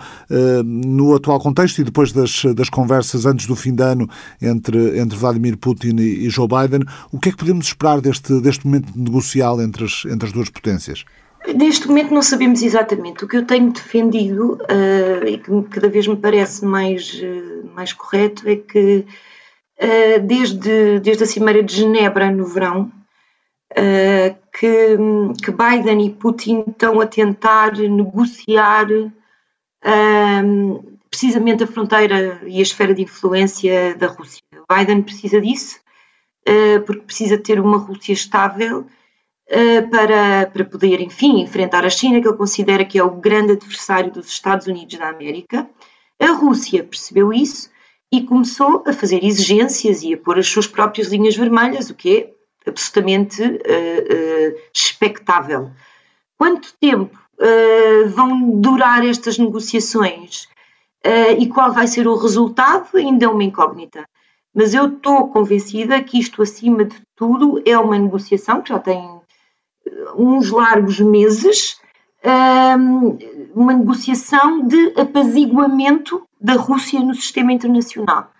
No 0.65 1.15
atual 1.15 1.39
contexto 1.39 1.79
e 1.79 1.83
depois 1.83 2.11
das, 2.11 2.43
das 2.55 2.69
conversas 2.69 3.25
antes 3.25 3.45
do 3.47 3.55
fim 3.55 3.73
de 3.73 3.83
ano 3.83 4.09
entre, 4.41 4.99
entre 4.99 5.17
Vladimir 5.17 5.57
Putin 5.57 5.95
e 5.97 6.29
Joe 6.29 6.47
Biden, 6.47 6.85
o 7.11 7.19
que 7.19 7.29
é 7.29 7.31
que 7.31 7.37
podemos 7.37 7.67
esperar 7.67 8.01
deste, 8.01 8.39
deste 8.41 8.65
momento 8.65 8.91
negocial 8.95 9.61
entre 9.61 9.85
as, 9.85 10.03
entre 10.05 10.27
as 10.27 10.33
duas 10.35 10.49
potências? 10.49 11.05
Neste 11.53 11.87
momento 11.87 12.13
não 12.13 12.21
sabemos 12.21 12.61
exatamente. 12.61 13.23
O 13.23 13.27
que 13.27 13.37
eu 13.37 13.45
tenho 13.45 13.71
defendido, 13.71 14.53
uh, 14.53 15.27
e 15.27 15.37
que 15.37 15.63
cada 15.69 15.89
vez 15.89 16.07
me 16.07 16.15
parece 16.15 16.65
mais, 16.65 17.21
uh, 17.21 17.69
mais 17.73 17.93
correto, 17.93 18.47
é 18.49 18.55
que 18.55 19.05
uh, 19.79 20.19
desde, 20.25 20.99
desde 20.99 21.23
a 21.23 21.27
Cimeira 21.27 21.61
de 21.61 21.75
Genebra 21.75 22.31
no 22.31 22.45
verão, 22.45 22.91
que, 24.53 24.97
que 25.43 25.51
Biden 25.51 26.05
e 26.05 26.09
Putin 26.09 26.63
estão 26.65 27.01
a 27.01 27.05
tentar 27.05 27.73
negociar 27.73 28.87
precisamente 31.09 31.63
a 31.65 31.67
fronteira 31.67 32.39
e 32.45 32.59
a 32.59 32.61
esfera 32.61 32.93
de 32.93 33.01
influência 33.01 33.93
da 33.95 34.07
Rússia. 34.07 34.39
Biden 34.69 35.01
precisa 35.01 35.41
disso, 35.41 35.81
porque 36.85 37.01
precisa 37.01 37.37
ter 37.37 37.59
uma 37.59 37.77
Rússia 37.77 38.13
estável 38.13 38.87
para, 39.91 40.47
para 40.47 40.65
poder, 40.65 41.01
enfim, 41.01 41.41
enfrentar 41.41 41.85
a 41.85 41.89
China, 41.89 42.19
que 42.19 42.27
ele 42.27 42.37
considera 42.37 42.83
que 42.83 42.97
é 42.97 43.03
o 43.03 43.11
grande 43.11 43.53
adversário 43.53 44.11
dos 44.11 44.27
Estados 44.27 44.65
Unidos 44.65 44.97
da 44.97 45.09
América. 45.09 45.69
A 46.19 46.31
Rússia 46.31 46.83
percebeu 46.83 47.31
isso 47.31 47.69
e 48.11 48.23
começou 48.23 48.83
a 48.87 48.93
fazer 48.93 49.23
exigências 49.23 50.01
e 50.01 50.13
a 50.13 50.17
pôr 50.17 50.39
as 50.39 50.47
suas 50.47 50.67
próprias 50.67 51.09
linhas 51.09 51.35
vermelhas, 51.35 51.89
o 51.89 51.95
que 51.95 52.17
é 52.17 52.69
absolutamente 52.69 53.41
uh, 53.43 53.47
uh, 53.47 54.59
expectável. 54.73 55.71
Quanto 56.37 56.73
tempo 56.79 57.17
uh, 57.39 58.09
vão 58.09 58.59
durar 58.59 59.05
estas 59.05 59.37
negociações 59.37 60.47
e 61.37 61.47
qual 61.49 61.71
vai 61.71 61.85
ser 61.85 62.07
o 62.07 62.15
resultado 62.15 62.97
ainda 62.97 63.25
é 63.25 63.27
uma 63.27 63.43
incógnita. 63.43 64.09
Mas 64.51 64.73
eu 64.73 64.87
estou 64.87 65.27
convencida 65.27 66.01
que 66.01 66.17
isto, 66.17 66.41
acima 66.41 66.83
de 66.83 66.99
tudo, 67.15 67.61
é 67.63 67.77
uma 67.77 67.99
negociação 67.99 68.59
que 68.59 68.69
já 68.69 68.79
tem 68.79 69.21
uns 70.15 70.49
largos 70.51 70.99
meses 70.99 71.79
uma 73.53 73.73
negociação 73.73 74.65
de 74.65 74.93
apaziguamento 74.99 76.27
da 76.41 76.53
Rússia 76.53 76.99
no 76.99 77.13
sistema 77.13 77.53
internacional. 77.53 78.31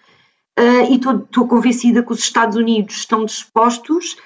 Uh, 0.58 0.92
e 0.92 0.96
estou 0.96 1.48
convencida 1.48 2.02
que 2.02 2.12
os 2.12 2.20
Estados 2.20 2.56
Unidos 2.56 2.96
estão 2.96 3.26
dispostos 3.26 4.18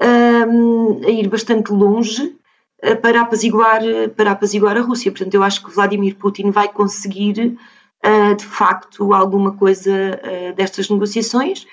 a 0.00 1.10
ir 1.10 1.28
bastante 1.28 1.72
longe 1.72 2.36
uh, 2.84 2.96
para, 3.00 3.20
apaziguar, 3.20 3.80
para 4.16 4.32
apaziguar 4.32 4.76
a 4.76 4.80
Rússia. 4.80 5.10
Portanto, 5.10 5.34
eu 5.34 5.42
acho 5.42 5.64
que 5.64 5.72
Vladimir 5.72 6.16
Putin 6.16 6.50
vai 6.50 6.68
conseguir, 6.68 7.58
uh, 8.04 8.34
de 8.34 8.44
facto, 8.44 9.12
alguma 9.12 9.56
coisa 9.56 9.92
destas 10.56 10.88
negociações 10.88 11.66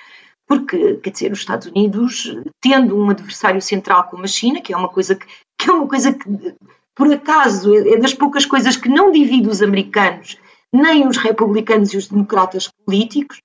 porque, 0.50 0.96
quer 0.96 1.12
dizer, 1.12 1.32
os 1.32 1.38
Estados 1.38 1.68
Unidos, 1.68 2.36
tendo 2.60 2.98
um 2.98 3.12
adversário 3.12 3.62
central 3.62 4.06
como 4.06 4.24
a 4.24 4.28
China, 4.28 4.60
que 4.60 4.74
é 4.74 4.78
uma 4.78 4.90
coisa 4.90 5.14
que, 5.14 5.28
que 5.56 5.70
é 5.70 5.72
uma 5.72 5.88
coisa 5.88 6.12
que, 6.12 6.56
por 6.96 7.14
acaso, 7.14 7.72
é, 7.72 7.94
é 7.94 7.98
das 7.98 8.16
poucas 8.16 8.48
coisas 8.48 8.76
que 8.76 8.90
não 8.90 9.12
divide 9.12 9.48
os 9.48 9.62
americanos, 9.62 10.40
nem 10.74 11.08
os 11.08 11.18
republicanos 11.18 11.94
e 11.94 11.98
os 11.98 12.08
democratas 12.08 12.68
políticos, 12.84 13.38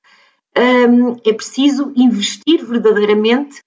um, 0.57 1.17
é 1.27 1.33
preciso 1.35 1.93
investir 1.95 2.65
verdadeiramente 2.65 3.61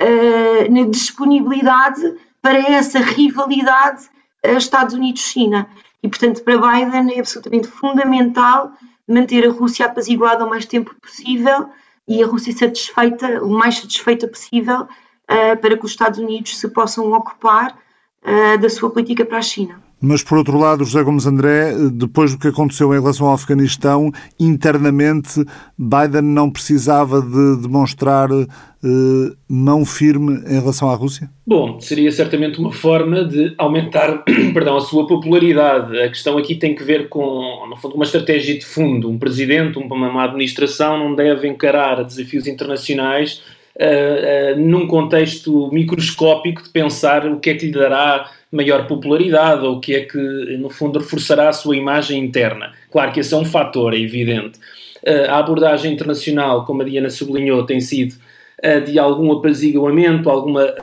uh, 0.00 0.72
na 0.72 0.88
disponibilidade 0.88 2.14
para 2.40 2.58
essa 2.58 3.00
rivalidade 3.00 4.04
uh, 4.46 4.56
Estados 4.56 4.94
Unidos-China. 4.94 5.68
E, 6.00 6.08
portanto, 6.08 6.44
para 6.44 6.58
Biden 6.58 7.12
é 7.16 7.18
absolutamente 7.18 7.66
fundamental 7.66 8.72
manter 9.08 9.48
a 9.48 9.50
Rússia 9.50 9.86
apaziguada 9.86 10.44
o 10.44 10.50
mais 10.50 10.64
tempo 10.64 10.94
possível 11.02 11.70
e 12.06 12.22
a 12.22 12.26
Rússia 12.26 12.52
satisfeita, 12.52 13.42
o 13.42 13.50
mais 13.50 13.78
satisfeita 13.78 14.28
possível, 14.28 14.82
uh, 14.82 15.56
para 15.60 15.76
que 15.76 15.84
os 15.84 15.90
Estados 15.90 16.18
Unidos 16.18 16.58
se 16.58 16.68
possam 16.68 17.12
ocupar 17.12 17.78
da 18.58 18.70
sua 18.70 18.88
política 18.88 19.22
para 19.22 19.36
a 19.36 19.42
China. 19.42 19.83
Mas, 20.04 20.22
por 20.22 20.36
outro 20.36 20.58
lado, 20.58 20.84
José 20.84 21.02
Gomes 21.02 21.26
André, 21.26 21.72
depois 21.92 22.32
do 22.32 22.38
que 22.38 22.48
aconteceu 22.48 22.94
em 22.94 23.00
relação 23.00 23.26
ao 23.26 23.34
Afeganistão, 23.34 24.12
internamente 24.38 25.42
Biden 25.78 26.22
não 26.22 26.50
precisava 26.50 27.22
de 27.22 27.62
demonstrar 27.62 28.28
eh, 28.30 29.34
mão 29.48 29.82
firme 29.82 30.42
em 30.46 30.60
relação 30.60 30.90
à 30.90 30.94
Rússia? 30.94 31.30
Bom, 31.46 31.80
seria 31.80 32.12
certamente 32.12 32.58
uma 32.58 32.70
forma 32.70 33.24
de 33.24 33.54
aumentar 33.56 34.22
perdão, 34.52 34.76
a 34.76 34.80
sua 34.82 35.06
popularidade. 35.06 35.98
A 35.98 36.08
questão 36.08 36.36
aqui 36.36 36.54
tem 36.54 36.74
que 36.74 36.84
ver 36.84 37.08
com, 37.08 37.66
no 37.66 37.76
fundo, 37.78 37.94
uma 37.94 38.04
estratégia 38.04 38.58
de 38.58 38.64
fundo. 38.66 39.08
Um 39.08 39.18
presidente, 39.18 39.78
uma 39.78 40.24
administração 40.24 40.98
não 40.98 41.14
deve 41.14 41.48
encarar 41.48 42.04
desafios 42.04 42.46
internacionais 42.46 43.42
uh, 43.76 44.54
uh, 44.54 44.60
num 44.60 44.86
contexto 44.86 45.70
microscópico 45.72 46.62
de 46.62 46.68
pensar 46.68 47.26
o 47.26 47.40
que 47.40 47.50
é 47.50 47.54
que 47.54 47.64
lhe 47.64 47.72
dará 47.72 48.30
maior 48.54 48.86
popularidade 48.86 49.64
ou 49.64 49.80
que 49.80 49.94
é 49.94 50.00
que, 50.00 50.18
no 50.58 50.70
fundo, 50.70 50.98
reforçará 50.98 51.48
a 51.48 51.52
sua 51.52 51.76
imagem 51.76 52.22
interna. 52.22 52.72
Claro 52.90 53.12
que 53.12 53.20
esse 53.20 53.34
é 53.34 53.36
um 53.36 53.44
fator, 53.44 53.94
é 53.94 53.98
evidente. 53.98 54.58
Uh, 55.02 55.30
a 55.30 55.38
abordagem 55.38 55.92
internacional, 55.92 56.64
como 56.64 56.82
a 56.82 56.84
Diana 56.84 57.10
sublinhou, 57.10 57.64
tem 57.64 57.80
sido 57.80 58.14
de 58.86 58.98
algum 58.98 59.30
apaziguamento, 59.32 60.30
alguma, 60.30 60.74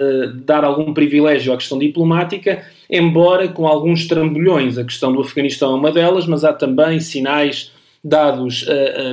dar 0.46 0.64
algum 0.64 0.94
privilégio 0.94 1.52
à 1.52 1.58
questão 1.58 1.80
diplomática, 1.80 2.64
embora 2.88 3.48
com 3.48 3.66
alguns 3.66 4.08
trambolhões. 4.08 4.78
A 4.78 4.84
questão 4.84 5.12
do 5.12 5.22
Afeganistão 5.22 5.72
é 5.72 5.76
uma 5.76 5.92
delas, 5.92 6.28
mas 6.28 6.44
há 6.44 6.54
também 6.54 7.00
sinais 7.00 7.72
dados 8.04 8.68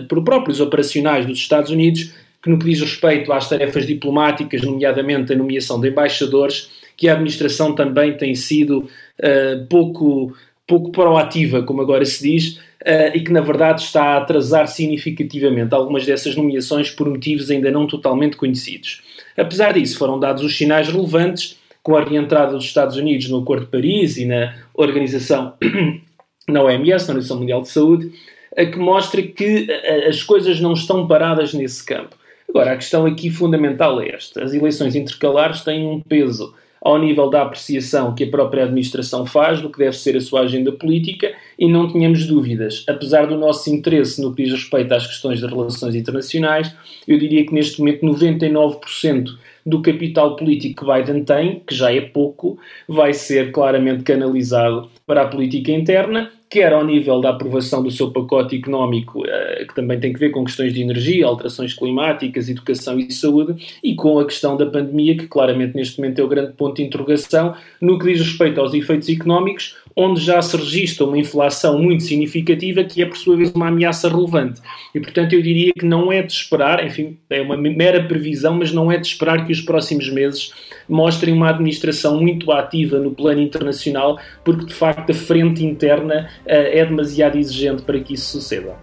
por 0.06 0.22
próprios 0.22 0.60
operacionais 0.60 1.24
dos 1.24 1.38
Estados 1.38 1.70
Unidos 1.70 2.12
que 2.42 2.50
no 2.50 2.58
que 2.58 2.66
diz 2.66 2.80
respeito 2.80 3.32
às 3.32 3.48
tarefas 3.48 3.86
diplomáticas, 3.86 4.62
nomeadamente 4.62 5.32
a 5.32 5.36
nomeação 5.36 5.80
de 5.80 5.88
embaixadores, 5.88 6.70
que 6.98 7.08
a 7.08 7.12
administração 7.12 7.76
também 7.76 8.16
tem 8.16 8.34
sido 8.34 8.80
uh, 8.80 9.66
pouco, 9.70 10.36
pouco 10.66 10.90
proativa, 10.90 11.62
como 11.62 11.80
agora 11.80 12.04
se 12.04 12.20
diz, 12.20 12.56
uh, 12.56 13.14
e 13.14 13.20
que 13.20 13.32
na 13.32 13.40
verdade 13.40 13.82
está 13.82 14.02
a 14.02 14.16
atrasar 14.16 14.66
significativamente 14.66 15.72
algumas 15.72 16.04
dessas 16.04 16.34
nomeações 16.34 16.90
por 16.90 17.08
motivos 17.08 17.52
ainda 17.52 17.70
não 17.70 17.86
totalmente 17.86 18.36
conhecidos. 18.36 19.00
Apesar 19.36 19.74
disso, 19.74 19.96
foram 19.96 20.18
dados 20.18 20.42
os 20.42 20.58
sinais 20.58 20.88
relevantes 20.88 21.56
com 21.84 21.96
a 21.96 22.02
reentrada 22.02 22.52
dos 22.52 22.64
Estados 22.64 22.96
Unidos 22.96 23.28
no 23.28 23.38
Acordo 23.38 23.64
de 23.66 23.70
Paris 23.70 24.16
e 24.16 24.26
na 24.26 24.56
organização, 24.74 25.54
na 26.48 26.62
OMS, 26.64 27.06
na 27.06 27.12
Organização 27.12 27.38
Mundial 27.38 27.62
de 27.62 27.68
Saúde, 27.68 28.12
que 28.56 28.76
mostra 28.76 29.22
que 29.22 29.68
as 30.08 30.24
coisas 30.24 30.58
não 30.58 30.72
estão 30.72 31.06
paradas 31.06 31.54
nesse 31.54 31.86
campo. 31.86 32.16
Agora, 32.48 32.72
a 32.72 32.76
questão 32.76 33.06
aqui 33.06 33.30
fundamental 33.30 34.00
é 34.00 34.08
esta: 34.08 34.42
as 34.42 34.52
eleições 34.52 34.96
intercalares 34.96 35.60
têm 35.60 35.86
um 35.86 36.00
peso 36.00 36.52
ao 36.80 36.98
nível 36.98 37.28
da 37.28 37.42
apreciação 37.42 38.14
que 38.14 38.24
a 38.24 38.30
própria 38.30 38.64
administração 38.64 39.26
faz 39.26 39.60
do 39.60 39.70
que 39.70 39.78
deve 39.78 39.96
ser 39.96 40.16
a 40.16 40.20
sua 40.20 40.40
agenda 40.40 40.72
política 40.72 41.32
e 41.58 41.68
não 41.68 41.88
tínhamos 41.88 42.26
dúvidas. 42.26 42.84
Apesar 42.88 43.26
do 43.26 43.36
nosso 43.36 43.70
interesse 43.70 44.20
no 44.22 44.34
que 44.34 44.44
diz 44.44 44.52
respeito 44.52 44.92
às 44.92 45.06
questões 45.06 45.40
das 45.40 45.50
relações 45.50 45.94
internacionais, 45.94 46.74
eu 47.06 47.18
diria 47.18 47.44
que 47.44 47.54
neste 47.54 47.78
momento 47.80 48.06
99% 48.06 49.36
do 49.66 49.82
capital 49.82 50.36
político 50.36 50.84
que 50.84 50.92
Biden 50.92 51.24
tem, 51.24 51.60
que 51.66 51.74
já 51.74 51.92
é 51.92 52.00
pouco, 52.00 52.58
vai 52.88 53.12
ser 53.12 53.52
claramente 53.52 54.02
canalizado 54.02 54.88
para 55.06 55.22
a 55.22 55.28
política 55.28 55.70
interna 55.72 56.30
quer 56.50 56.72
ao 56.72 56.84
nível 56.84 57.20
da 57.20 57.30
aprovação 57.30 57.82
do 57.82 57.90
seu 57.90 58.10
pacote 58.10 58.56
económico, 58.56 59.22
eh, 59.26 59.64
que 59.68 59.74
também 59.74 60.00
tem 60.00 60.12
que 60.12 60.18
ver 60.18 60.30
com 60.30 60.44
questões 60.44 60.72
de 60.72 60.80
energia, 60.80 61.26
alterações 61.26 61.74
climáticas, 61.74 62.48
educação 62.48 62.98
e 62.98 63.12
saúde, 63.12 63.78
e 63.82 63.94
com 63.94 64.18
a 64.18 64.24
questão 64.24 64.56
da 64.56 64.66
pandemia, 64.66 65.16
que 65.16 65.26
claramente 65.26 65.76
neste 65.76 66.00
momento 66.00 66.20
é 66.20 66.24
o 66.24 66.28
grande 66.28 66.52
ponto 66.52 66.76
de 66.76 66.84
interrogação, 66.84 67.54
no 67.80 67.98
que 67.98 68.12
diz 68.12 68.20
respeito 68.20 68.60
aos 68.60 68.72
efeitos 68.72 69.08
económicos, 69.08 69.76
onde 69.98 70.20
já 70.20 70.40
se 70.40 70.56
registra 70.56 71.04
uma 71.04 71.18
inflação 71.18 71.76
muito 71.76 72.04
significativa, 72.04 72.84
que 72.84 73.02
é 73.02 73.06
por 73.06 73.18
sua 73.18 73.36
vez 73.36 73.50
uma 73.50 73.66
ameaça 73.66 74.08
relevante. 74.08 74.60
E 74.94 75.00
portanto 75.00 75.32
eu 75.32 75.42
diria 75.42 75.72
que 75.76 75.84
não 75.84 76.12
é 76.12 76.22
de 76.22 76.32
esperar, 76.32 76.86
enfim, 76.86 77.18
é 77.28 77.42
uma 77.42 77.56
mera 77.56 78.04
previsão, 78.04 78.54
mas 78.54 78.72
não 78.72 78.92
é 78.92 78.96
de 78.96 79.08
esperar 79.08 79.44
que 79.44 79.52
os 79.52 79.60
próximos 79.60 80.08
meses 80.08 80.52
mostrem 80.88 81.34
uma 81.34 81.50
administração 81.50 82.20
muito 82.20 82.52
ativa 82.52 83.00
no 83.00 83.10
plano 83.10 83.40
internacional, 83.40 84.16
porque 84.44 84.66
de 84.66 84.74
facto 84.74 85.10
a 85.10 85.14
frente 85.14 85.64
interna 85.64 86.28
uh, 86.46 86.46
é 86.46 86.86
demasiado 86.86 87.36
exigente 87.36 87.82
para 87.82 87.98
que 87.98 88.14
isso 88.14 88.38
suceda. 88.38 88.76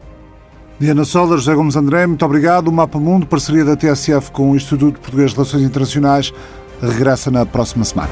Diana 0.77 1.05
Solar, 1.05 1.37
José 1.37 1.55
Gomes 1.55 1.77
André, 1.77 2.05
muito 2.05 2.25
obrigado. 2.25 2.67
O 2.67 2.71
Mapa 2.73 2.99
Mundo, 2.99 3.25
parceria 3.25 3.63
da 3.63 3.77
TSF 3.77 4.31
com 4.31 4.51
o 4.51 4.55
Instituto 4.57 4.99
Português 4.99 5.31
de 5.31 5.37
Relações 5.37 5.63
Internacionais, 5.63 6.33
regressa 6.81 7.31
na 7.31 7.45
próxima 7.45 7.85
semana. 7.85 8.11